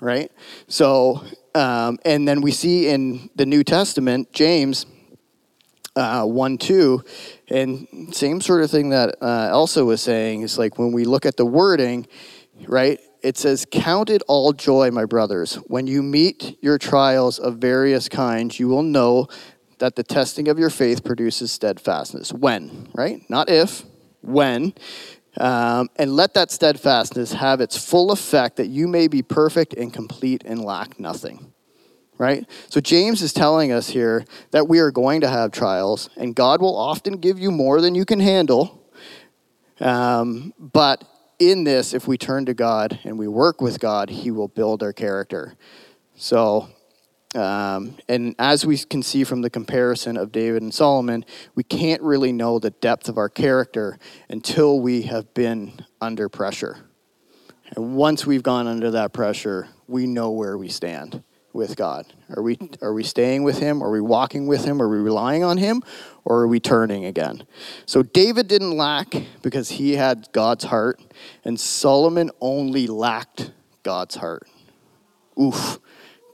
[0.00, 0.30] Right?
[0.68, 1.24] So,
[1.56, 4.86] um, and then we see in the New Testament, James
[5.96, 7.02] uh, 1 2,
[7.48, 11.24] and same sort of thing that uh, Elsa was saying is like when we look
[11.26, 12.06] at the wording,
[12.66, 13.00] right?
[13.26, 15.56] it says, Count it all joy, my brothers.
[15.66, 19.26] When you meet your trials of various kinds, you will know
[19.78, 22.32] that the testing of your faith produces steadfastness.
[22.32, 23.28] When, right?
[23.28, 23.82] Not if,
[24.22, 24.74] when.
[25.38, 29.92] Um, and let that steadfastness have its full effect that you may be perfect and
[29.92, 31.52] complete and lack nothing.
[32.18, 32.48] Right?
[32.70, 36.62] So James is telling us here that we are going to have trials, and God
[36.62, 38.82] will often give you more than you can handle.
[39.80, 41.04] Um, but
[41.38, 44.82] in this, if we turn to God and we work with God, He will build
[44.82, 45.54] our character.
[46.16, 46.70] So,
[47.36, 51.24] um, and as we can see from the comparison of David and Solomon,
[51.54, 56.78] we can't really know the depth of our character until we have been under pressure.
[57.74, 61.22] And once we've gone under that pressure, we know where we stand
[61.52, 62.06] with God?
[62.36, 63.82] Are we are we staying with him?
[63.82, 64.80] Are we walking with him?
[64.80, 65.82] Are we relying on him?
[66.24, 67.44] Or are we turning again?
[67.86, 71.00] So David didn't lack because he had God's heart,
[71.44, 74.46] and Solomon only lacked God's heart.
[75.40, 75.78] Oof.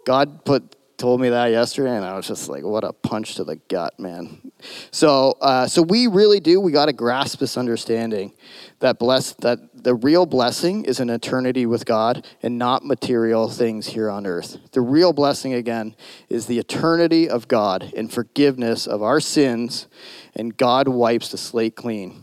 [0.04, 3.42] God put told me that yesterday, and I was just like, "What a punch to
[3.42, 4.52] the gut, man!"
[4.92, 6.60] So, uh, so we really do.
[6.60, 8.34] We got to grasp this understanding
[8.78, 13.88] that bless that the real blessing is an eternity with God and not material things
[13.88, 14.58] here on earth.
[14.70, 15.96] The real blessing again
[16.28, 19.88] is the eternity of God and forgiveness of our sins,
[20.36, 22.22] and God wipes the slate clean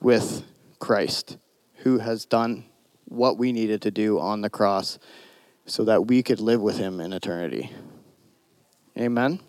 [0.00, 0.44] with
[0.78, 1.38] Christ,
[1.78, 2.66] who has done
[3.06, 5.00] what we needed to do on the cross
[5.64, 7.72] so that we could live with him in eternity.
[8.98, 9.40] Amen.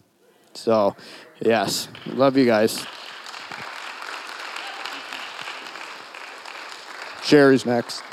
[0.54, 0.96] So,
[1.40, 2.86] yes, love you guys.
[7.24, 8.04] Sherry's next.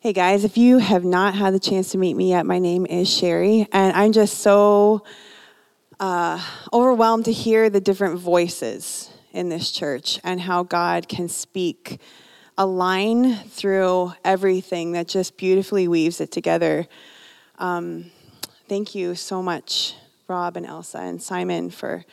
[0.00, 2.86] Hey guys, if you have not had the chance to meet me yet, my name
[2.86, 5.04] is Sherry, and I'm just so
[6.00, 12.00] uh, overwhelmed to hear the different voices in this church and how God can speak
[12.58, 16.86] a line through everything that just beautifully weaves it together.
[17.58, 18.10] Um,
[18.68, 19.94] thank you so much,
[20.28, 22.04] Rob and Elsa and Simon, for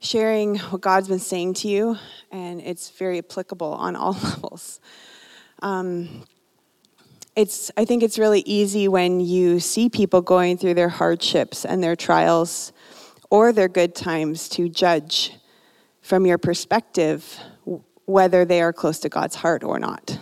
[0.00, 1.96] sharing what God's been saying to you,
[2.30, 4.80] and it's very applicable on all levels.
[5.60, 6.24] Um,
[7.36, 11.82] it's, I think it's really easy when you see people going through their hardships and
[11.82, 12.72] their trials
[13.30, 15.32] or their good times to judge
[16.00, 17.38] from your perspective
[18.08, 20.18] whether they are close to God's heart or not.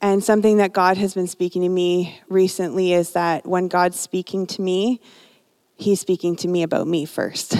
[0.00, 4.46] And something that God has been speaking to me recently is that when God's speaking
[4.46, 5.00] to me,
[5.74, 7.56] He's speaking to me about me first.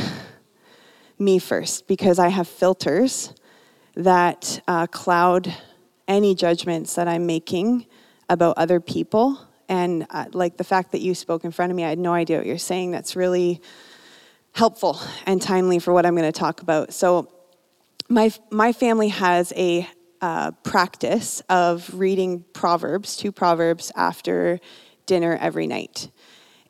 [1.19, 3.33] me first, because I have filters
[3.97, 5.53] that uh, cloud
[6.07, 7.87] any judgments that I'm making
[8.29, 9.41] about other people.
[9.69, 12.15] And uh, like the fact that you spoke in front of me, I had no
[12.15, 12.93] idea what you're saying.
[12.93, 13.61] That's really
[14.53, 16.95] helpful and timely for what I'm going to talk about.
[16.95, 17.29] So,
[18.09, 19.89] my, my family has a
[20.21, 24.61] uh, practice of reading Proverbs, two Proverbs after
[25.07, 26.11] dinner every night.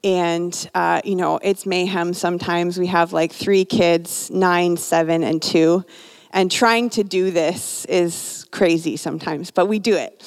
[0.02, 2.78] And, uh, you know, it's mayhem sometimes.
[2.78, 5.84] We have like three kids nine, seven, and two.
[6.32, 10.22] And trying to do this is crazy sometimes, but we do it.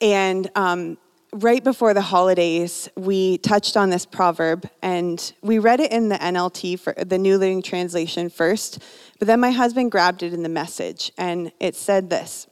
[0.00, 0.98] And um,
[1.32, 6.16] right before the holidays, we touched on this proverb and we read it in the
[6.16, 8.82] NLT, for the New Living Translation first,
[9.18, 12.46] but then my husband grabbed it in the message and it said this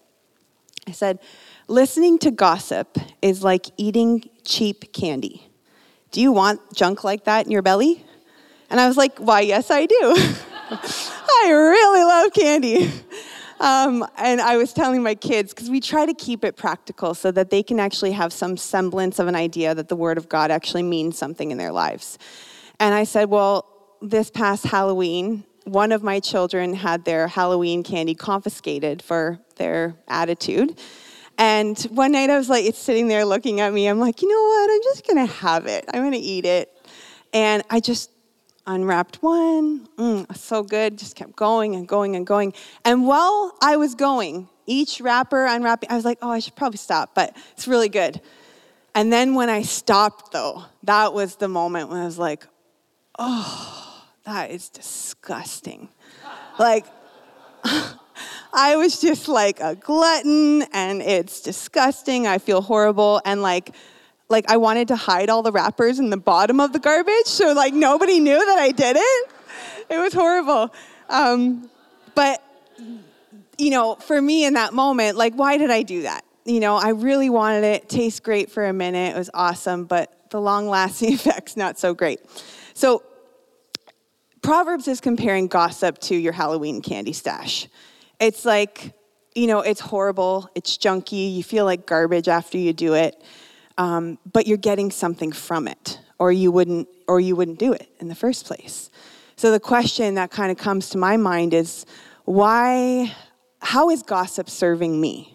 [0.87, 1.19] I said,
[1.69, 5.49] Listening to gossip is like eating cheap candy.
[6.13, 8.05] Do you want junk like that in your belly?
[8.71, 9.97] And I was like, Why, yes, I do.
[10.71, 12.91] I really love candy.
[13.59, 17.31] Um, and I was telling my kids, because we try to keep it practical so
[17.33, 20.51] that they can actually have some semblance of an idea that the Word of God
[20.51, 22.19] actually means something in their lives.
[22.79, 23.67] And I said, Well,
[24.01, 30.79] this past Halloween, one of my children had their Halloween candy confiscated for their attitude.
[31.39, 33.89] And one night I was like, it's sitting there looking at me.
[33.89, 34.71] I'm like, you know what?
[34.71, 35.85] I'm just going to have it.
[35.93, 36.73] I'm going to eat it.
[37.33, 38.11] And I just
[38.67, 39.89] unwrapped one.
[39.99, 40.99] Mm, so good.
[40.99, 42.55] Just kept going and going and going.
[42.85, 46.79] And while I was going, each wrapper unwrapping, I was like, oh, I should probably
[46.79, 48.21] stop, but it's really good.
[48.95, 52.47] And then when I stopped, though, that was the moment when I was like,
[53.19, 53.86] oh,
[54.27, 55.89] that is disgusting.
[56.59, 56.85] like,
[58.53, 62.27] I was just like a glutton and it's disgusting.
[62.27, 63.23] I feel horrible.
[63.25, 63.75] And like,
[64.29, 67.53] like I wanted to hide all the wrappers in the bottom of the garbage so
[67.53, 69.31] like nobody knew that I did it.
[69.89, 70.75] It was horrible.
[71.09, 71.71] Um,
[72.17, 72.43] but
[73.59, 76.25] you know, for me in that moment, like why did I do that?
[76.45, 77.89] You know, I really wanted it.
[77.89, 79.15] Taste great for a minute.
[79.15, 82.21] It was awesome, but the long-lasting effects not so great.
[82.75, 83.03] So
[84.47, 87.67] Proverbs is comparing gossip to your Halloween candy stash.
[88.21, 88.95] It's like,
[89.35, 93.21] you know, it's horrible, it's junky, you feel like garbage after you do it
[93.79, 97.89] um, but you're getting something from it, or you wouldn't, or you wouldn't do it
[98.01, 98.91] in the first place.
[99.37, 101.85] So the question that kind of comes to my mind is,
[102.25, 103.15] why?
[103.61, 105.35] How is gossip serving me?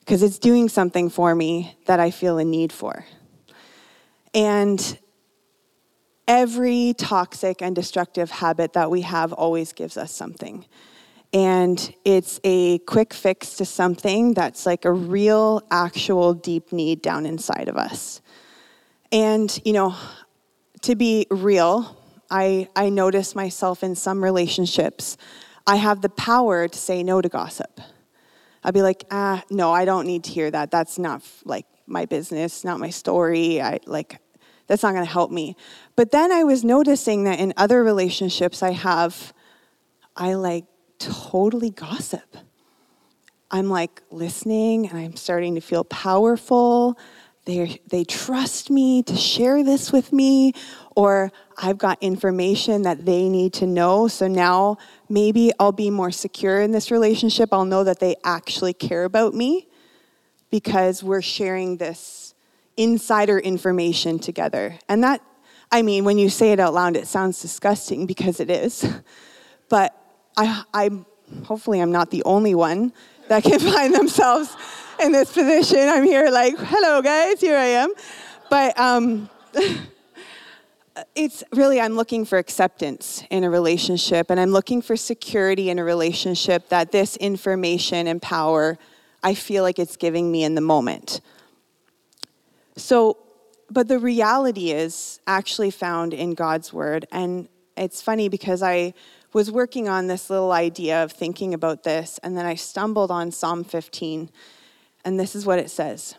[0.00, 3.04] Because it's doing something for me that I feel a need for.
[4.34, 4.98] And
[6.28, 10.64] every toxic and destructive habit that we have always gives us something
[11.32, 17.26] and it's a quick fix to something that's like a real, actual, deep need down
[17.26, 18.22] inside of us.
[19.12, 19.94] And, you know,
[20.82, 21.96] to be real,
[22.30, 25.16] I, I notice myself in some relationships,
[25.66, 27.80] I have the power to say no to gossip.
[28.64, 30.70] I'll be like, ah, no, I don't need to hear that.
[30.70, 33.60] That's not like my business, not my story.
[33.60, 34.18] I like,
[34.68, 35.56] that's not going to help me.
[35.96, 39.32] But then I was noticing that in other relationships I have,
[40.14, 40.66] I like
[40.98, 42.36] totally gossip.
[43.50, 46.98] I'm like listening and I'm starting to feel powerful.
[47.46, 50.52] They, they trust me to share this with me,
[50.94, 54.06] or I've got information that they need to know.
[54.06, 54.76] So now
[55.08, 57.48] maybe I'll be more secure in this relationship.
[57.52, 59.66] I'll know that they actually care about me
[60.50, 62.27] because we're sharing this
[62.78, 64.78] insider information together.
[64.88, 65.20] And that,
[65.70, 68.86] I mean, when you say it out loud, it sounds disgusting because it is.
[69.70, 69.94] But
[70.34, 70.90] I, I
[71.44, 72.90] hopefully I'm not the only one
[73.28, 74.56] that can find themselves
[74.98, 75.90] in this position.
[75.90, 77.92] I'm here like, hello guys, here I am.
[78.48, 79.28] But um,
[81.14, 85.78] it's really, I'm looking for acceptance in a relationship, and I'm looking for security in
[85.78, 88.78] a relationship that this information and power,
[89.22, 91.20] I feel like it's giving me in the moment.
[92.78, 93.18] So,
[93.70, 97.06] but the reality is actually found in God's word.
[97.12, 98.94] And it's funny because I
[99.32, 103.30] was working on this little idea of thinking about this, and then I stumbled on
[103.30, 104.30] Psalm 15,
[105.04, 106.14] and this is what it says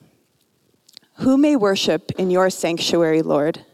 [1.16, 3.66] Who may worship in your sanctuary, Lord?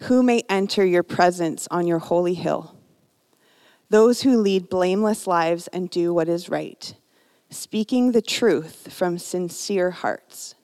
[0.00, 2.76] Who may enter your presence on your holy hill?
[3.88, 6.92] Those who lead blameless lives and do what is right,
[7.50, 10.55] speaking the truth from sincere hearts.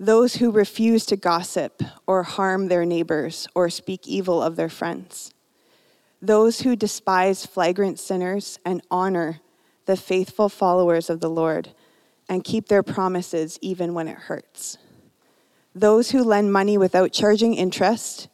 [0.00, 5.32] Those who refuse to gossip or harm their neighbors or speak evil of their friends
[6.20, 9.40] those who despise flagrant sinners and honor
[9.86, 11.70] the faithful followers of the Lord
[12.28, 14.76] and keep their promises even when it hurts.
[15.74, 18.28] Those who lend money without charging interest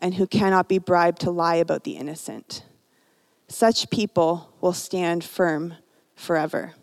[0.00, 2.64] and who cannot be bribed to lie about the innocent.
[3.48, 5.74] Such people will stand firm
[6.14, 6.74] forever.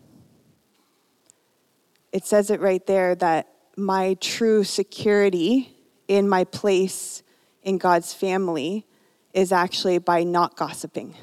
[2.12, 5.76] It says it right there that my true security
[6.08, 7.22] in my place
[7.62, 8.84] in God's family
[9.32, 11.14] is actually by not gossiping.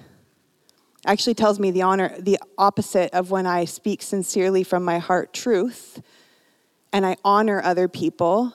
[1.06, 5.34] Actually tells me the honor the opposite of when I speak sincerely from my heart
[5.34, 6.02] truth
[6.94, 8.54] and I honor other people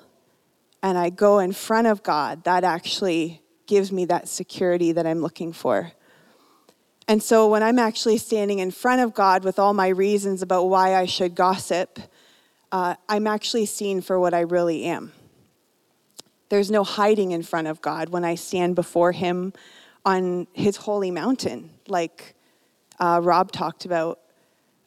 [0.82, 5.20] and I go in front of God, that actually gives me that security that I'm
[5.20, 5.92] looking for.
[7.06, 10.64] And so when I'm actually standing in front of God with all my reasons about
[10.64, 11.98] why I should gossip,
[12.72, 15.12] uh, I'm actually seen for what I really am.
[16.48, 19.52] There's no hiding in front of God when I stand before Him
[20.04, 22.34] on His holy mountain, like
[22.98, 24.20] uh, Rob talked about.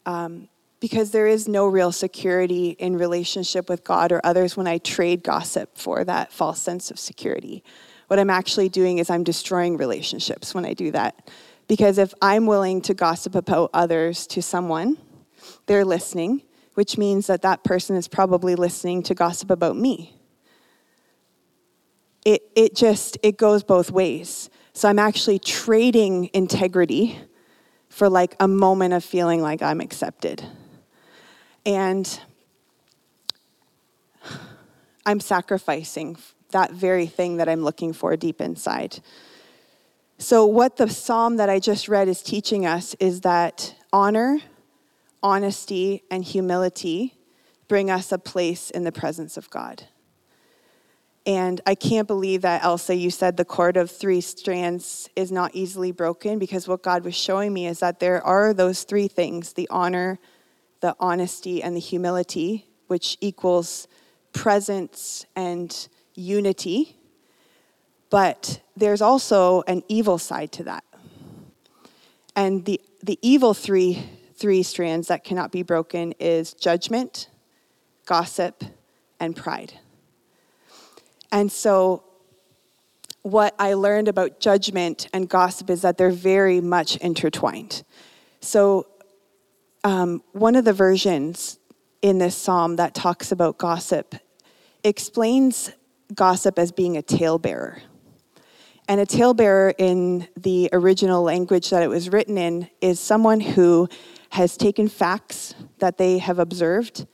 [0.05, 0.49] Um,
[0.83, 5.23] because there is no real security in relationship with God or others when I trade
[5.23, 7.63] gossip for that false sense of security.
[8.07, 11.31] What I'm actually doing is I'm destroying relationships when I do that.
[11.69, 14.97] Because if I'm willing to gossip about others to someone,
[15.67, 16.41] they're listening,
[16.73, 20.15] which means that that person is probably listening to gossip about me.
[22.25, 24.49] It, it just it goes both ways.
[24.73, 27.19] So i'm actually trading integrity
[27.89, 30.43] for like a moment of feeling like i'm accepted.
[31.65, 32.19] And
[35.05, 36.17] i'm sacrificing
[36.51, 38.99] that very thing that i'm looking for deep inside.
[40.17, 44.39] So what the psalm that i just read is teaching us is that honor
[45.23, 47.15] honesty and humility
[47.67, 49.87] bring us a place in the presence of god
[51.25, 55.51] and I can't believe that, Elsa, you said the cord of three strands is not
[55.55, 59.53] easily broken because what God was showing me is that there are those three things
[59.53, 60.19] the honor,
[60.81, 63.87] the honesty, and the humility, which equals
[64.33, 66.97] presence and unity.
[68.09, 70.83] But there's also an evil side to that.
[72.35, 74.03] And the, the evil three,
[74.43, 77.29] three strands that cannot be broken is judgment,
[78.05, 78.61] gossip,
[79.17, 79.71] and pride.
[81.31, 82.03] And so,
[83.21, 87.83] what I learned about judgment and gossip is that they're very much intertwined.
[88.41, 88.85] So,
[89.85, 91.57] um, one of the versions
[92.01, 94.13] in this psalm that talks about gossip
[94.83, 95.71] explains
[96.13, 97.81] gossip as being a talebearer.
[98.89, 103.87] And a talebearer in the original language that it was written in is someone who
[104.33, 107.05] has taken facts that they have observed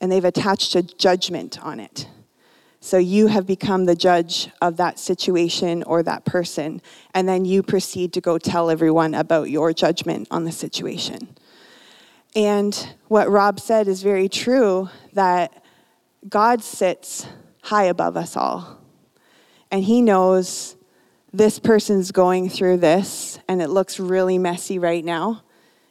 [0.00, 2.08] and they've attached a judgment on it.
[2.80, 6.82] So you have become the judge of that situation or that person,
[7.14, 11.36] and then you proceed to go tell everyone about your judgment on the situation.
[12.34, 15.64] And what Rob said is very true that
[16.28, 17.26] God sits
[17.62, 18.80] high above us all.
[19.70, 20.76] And he knows
[21.32, 25.42] this person's going through this, and it looks really messy right now,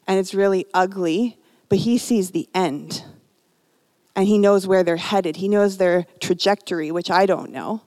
[0.07, 1.37] and it's really ugly,
[1.69, 3.03] but he sees the end
[4.15, 5.37] and he knows where they're headed.
[5.37, 7.81] He knows their trajectory, which I don't know.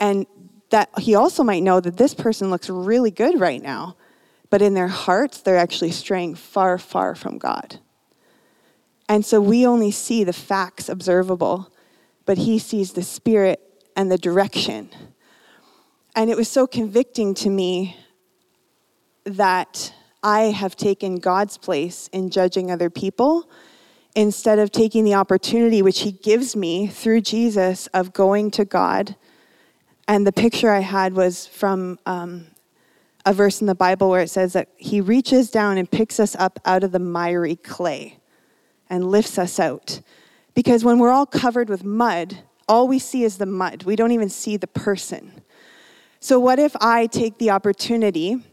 [0.00, 0.26] And
[0.70, 3.96] that he also might know that this person looks really good right now,
[4.50, 7.78] but in their hearts, they're actually straying far, far from God.
[9.08, 11.72] And so we only see the facts observable,
[12.24, 13.60] but he sees the spirit
[13.96, 14.90] and the direction.
[16.14, 17.96] And it was so convicting to me
[19.24, 19.92] that
[20.22, 23.48] I have taken God's place in judging other people
[24.14, 29.16] instead of taking the opportunity which he gives me through Jesus of going to God.
[30.08, 32.48] And the picture I had was from um,
[33.24, 36.34] a verse in the Bible where it says that he reaches down and picks us
[36.36, 38.18] up out of the miry clay
[38.88, 40.00] and lifts us out.
[40.54, 43.84] Because when we're all covered with mud, all we see is the mud.
[43.84, 45.42] We don't even see the person.
[46.18, 48.44] So, what if I take the opportunity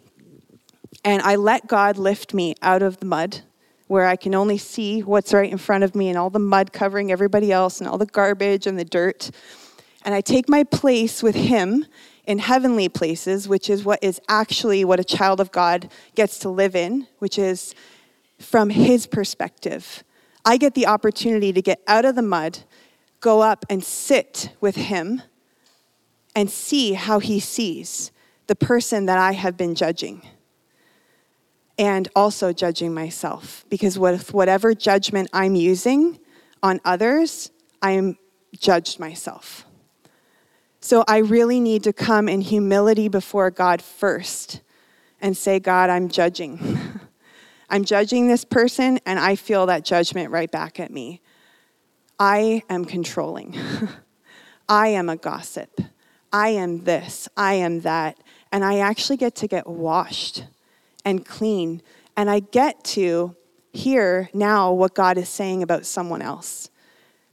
[1.07, 3.39] and I let God lift me out of the mud
[3.87, 6.73] where I can only see what's right in front of me and all the mud
[6.73, 9.31] covering everybody else and all the garbage and the dirt?
[10.03, 11.85] And I take my place with Him
[12.25, 16.49] in heavenly places, which is what is actually what a child of God gets to
[16.49, 17.73] live in, which is
[18.37, 20.03] from His perspective.
[20.43, 22.59] I get the opportunity to get out of the mud,
[23.21, 25.21] go up and sit with Him,
[26.35, 28.11] and see how He sees
[28.47, 30.21] the person that I have been judging.
[31.77, 33.65] And also judging myself.
[33.69, 36.19] Because with whatever judgment I'm using
[36.63, 37.51] on others,
[37.81, 38.17] I'm
[38.57, 39.65] judged myself.
[40.79, 44.61] So I really need to come in humility before God first
[45.19, 46.77] and say, God, I'm judging.
[47.69, 51.21] I'm judging this person, and I feel that judgment right back at me.
[52.19, 53.57] I am controlling.
[54.69, 55.81] I am a gossip.
[56.31, 57.27] I am this.
[57.35, 58.17] I am that.
[58.51, 60.45] And I actually get to get washed
[61.07, 61.81] and clean.
[62.17, 63.33] And I get to
[63.71, 66.69] hear now what God is saying about someone else.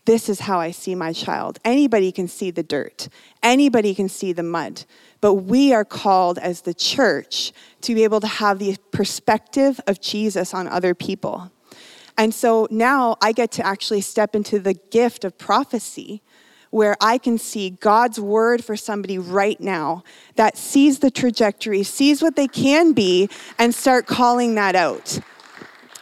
[0.04, 1.58] This is how I see my child.
[1.64, 3.08] Anybody can see the dirt,
[3.42, 4.84] anybody can see the mud.
[5.20, 10.00] But we are called as the church to be able to have the perspective of
[10.00, 11.50] Jesus on other people.
[12.16, 16.22] And so now I get to actually step into the gift of prophecy
[16.74, 20.02] where I can see God's word for somebody right now
[20.34, 25.20] that sees the trajectory, sees what they can be, and start calling that out.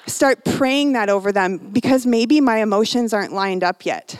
[0.07, 4.19] Start praying that over them because maybe my emotions aren't lined up yet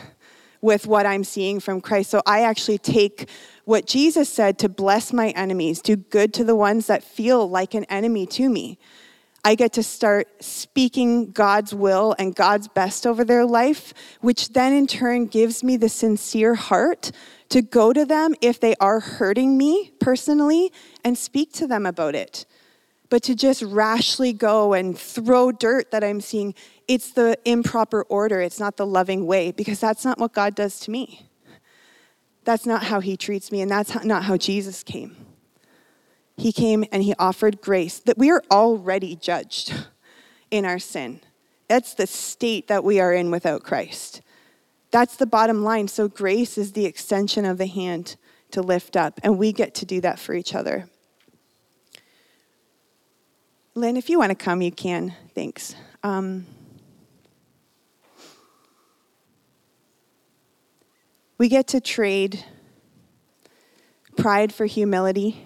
[0.61, 2.11] with what I'm seeing from Christ.
[2.11, 3.27] So I actually take
[3.65, 7.73] what Jesus said to bless my enemies, do good to the ones that feel like
[7.73, 8.77] an enemy to me.
[9.45, 14.71] I get to start speaking God's will and God's best over their life, which then
[14.71, 17.11] in turn gives me the sincere heart
[17.49, 20.71] to go to them if they are hurting me personally
[21.03, 22.45] and speak to them about it.
[23.09, 26.55] But to just rashly go and throw dirt that I'm seeing,
[26.87, 28.39] it's the improper order.
[28.41, 31.27] It's not the loving way because that's not what God does to me.
[32.45, 35.15] That's not how he treats me, and that's not how Jesus came.
[36.35, 39.73] He came and he offered grace that we are already judged
[40.51, 41.21] in our sin.
[41.67, 44.21] That's the state that we are in without Christ.
[44.91, 45.87] That's the bottom line.
[45.87, 48.15] So, grace is the extension of the hand
[48.51, 50.87] to lift up, and we get to do that for each other.
[53.73, 55.15] Lynn, if you want to come, you can.
[55.33, 55.75] Thanks.
[56.03, 56.45] Um,
[61.43, 62.45] We get to trade
[64.15, 65.43] pride for humility.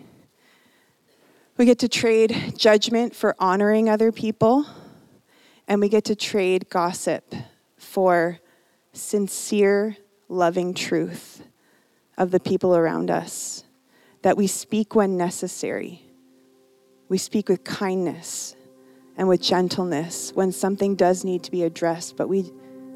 [1.58, 4.68] We get to trade judgment for honoring other people.
[5.68, 7.34] And we get to trade gossip
[7.78, 8.40] for
[8.94, 9.98] sincere,
[10.30, 11.44] loving truth
[12.16, 13.64] of the people around us.
[14.22, 16.04] That we speak when necessary.
[17.10, 18.56] We speak with kindness
[19.18, 22.52] and with gentleness when something does need to be addressed, but we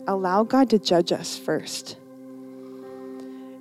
[0.07, 1.97] allow God to judge us first.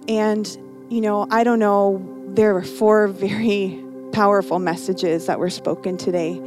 [0.08, 0.46] And,
[0.90, 3.82] you know, I don't know, there were four very
[4.12, 6.40] powerful messages that were spoken today.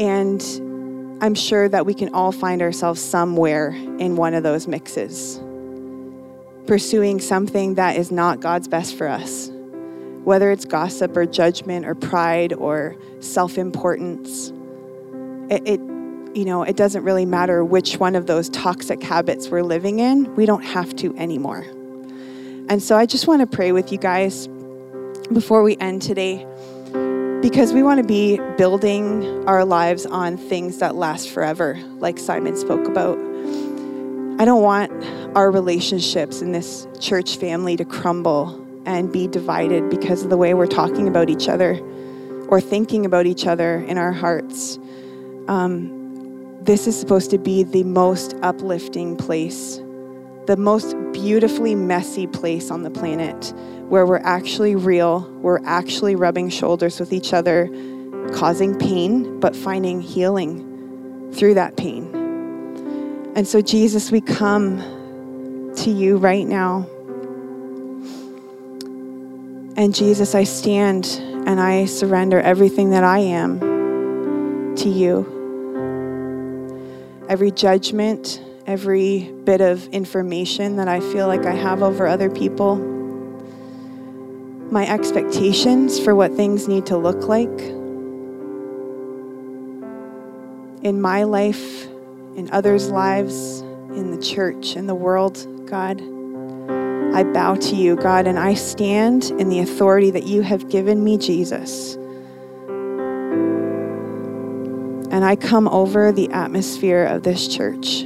[0.00, 0.42] And
[1.20, 5.40] I'm sure that we can all find ourselves somewhere in one of those mixes,
[6.66, 9.50] pursuing something that is not God's best for us,
[10.22, 14.52] whether it's gossip or judgment or pride or self importance.
[15.50, 15.80] It, it,
[16.36, 20.32] you know, it doesn't really matter which one of those toxic habits we're living in.
[20.36, 21.64] We don't have to anymore.
[22.68, 24.46] And so I just want to pray with you guys
[25.32, 26.46] before we end today
[27.40, 32.56] because we want to be building our lives on things that last forever, like Simon
[32.56, 33.16] spoke about.
[34.40, 34.90] I don't want
[35.36, 40.54] our relationships in this church family to crumble and be divided because of the way
[40.54, 41.78] we're talking about each other
[42.48, 44.78] or thinking about each other in our hearts.
[45.46, 49.80] Um, this is supposed to be the most uplifting place
[50.48, 53.52] the most beautifully messy place on the planet
[53.90, 57.68] where we're actually real, we're actually rubbing shoulders with each other,
[58.32, 62.10] causing pain, but finding healing through that pain.
[63.36, 64.78] And so, Jesus, we come
[65.76, 66.88] to you right now.
[69.76, 75.26] And Jesus, I stand and I surrender everything that I am to you.
[77.28, 82.76] Every judgment, every bit of information that I feel like I have over other people,
[84.70, 87.48] my expectations for what things need to look like
[90.82, 91.86] in my life,
[92.36, 93.60] in others' lives,
[93.96, 96.02] in the church, in the world, God.
[97.14, 101.02] I bow to you, God, and I stand in the authority that you have given
[101.02, 101.94] me, Jesus.
[105.10, 108.04] And I come over the atmosphere of this church.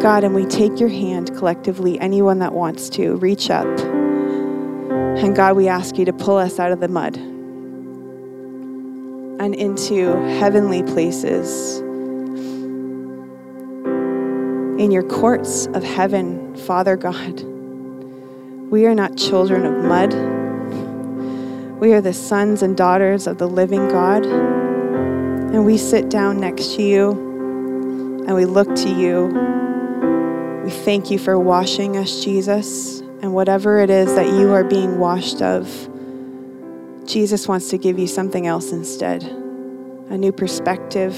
[0.00, 3.66] God, and we take your hand collectively, anyone that wants to, reach up.
[3.66, 7.16] And God, we ask you to pull us out of the mud
[9.40, 11.78] and into heavenly places.
[14.78, 17.42] In your courts of heaven, Father God.
[18.70, 20.12] We are not children of mud.
[21.80, 24.26] We are the sons and daughters of the living God.
[24.26, 27.12] And we sit down next to you
[28.26, 29.55] and we look to you.
[30.66, 32.98] We thank you for washing us, Jesus.
[33.22, 35.64] And whatever it is that you are being washed of,
[37.06, 41.16] Jesus wants to give you something else instead a new perspective,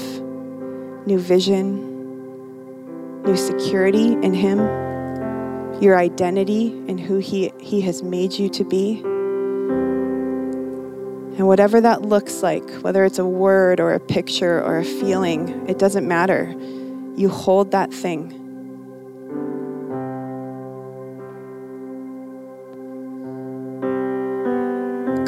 [1.07, 4.59] new vision, new security in Him,
[5.81, 8.99] your identity in who He, he has made you to be.
[11.39, 15.67] And whatever that looks like, whether it's a word or a picture or a feeling,
[15.67, 16.53] it doesn't matter.
[17.15, 18.45] You hold that thing.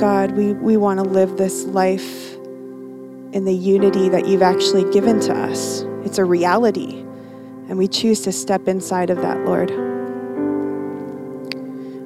[0.02, 5.20] God, we, we want to live this life in the unity that you've actually given
[5.20, 5.84] to us.
[6.04, 7.02] It's a reality,
[7.70, 9.70] and we choose to step inside of that, Lord.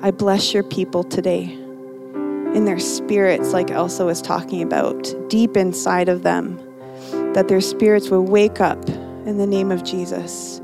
[0.03, 6.09] I bless your people today in their spirits, like Elsa was talking about, deep inside
[6.09, 6.59] of them,
[7.33, 10.59] that their spirits will wake up in the name of Jesus.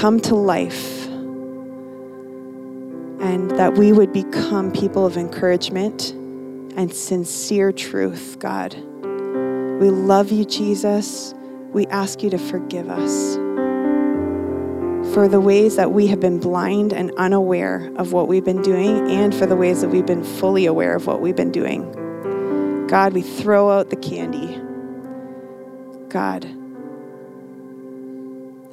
[0.00, 1.09] Come to life
[3.60, 6.12] that we would become people of encouragement
[6.78, 8.74] and sincere truth, God.
[8.74, 11.34] We love you, Jesus.
[11.70, 13.34] We ask you to forgive us
[15.12, 19.10] for the ways that we have been blind and unaware of what we've been doing,
[19.10, 22.86] and for the ways that we've been fully aware of what we've been doing.
[22.86, 24.58] God, we throw out the candy.
[26.08, 26.46] God.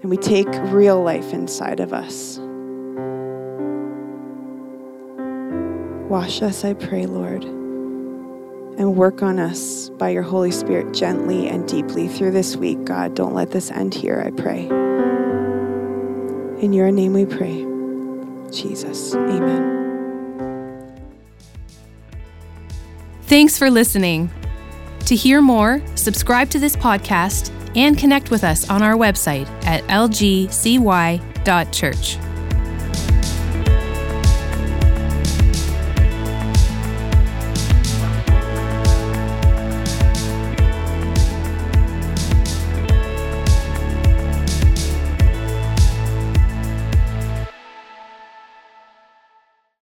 [0.02, 2.40] And we take real life inside of us.
[6.10, 11.68] Wash us, I pray, Lord, and work on us by your Holy Spirit gently and
[11.68, 13.14] deeply through this week, God.
[13.14, 14.68] Don't let this end here, I pray.
[16.64, 17.66] In your name we pray.
[18.51, 19.16] Jesus.
[19.16, 19.78] Amen.
[23.24, 24.32] Thanks for listening.
[25.08, 29.84] To hear more, subscribe to this podcast and connect with us on our website at
[29.84, 30.58] lgcy.church.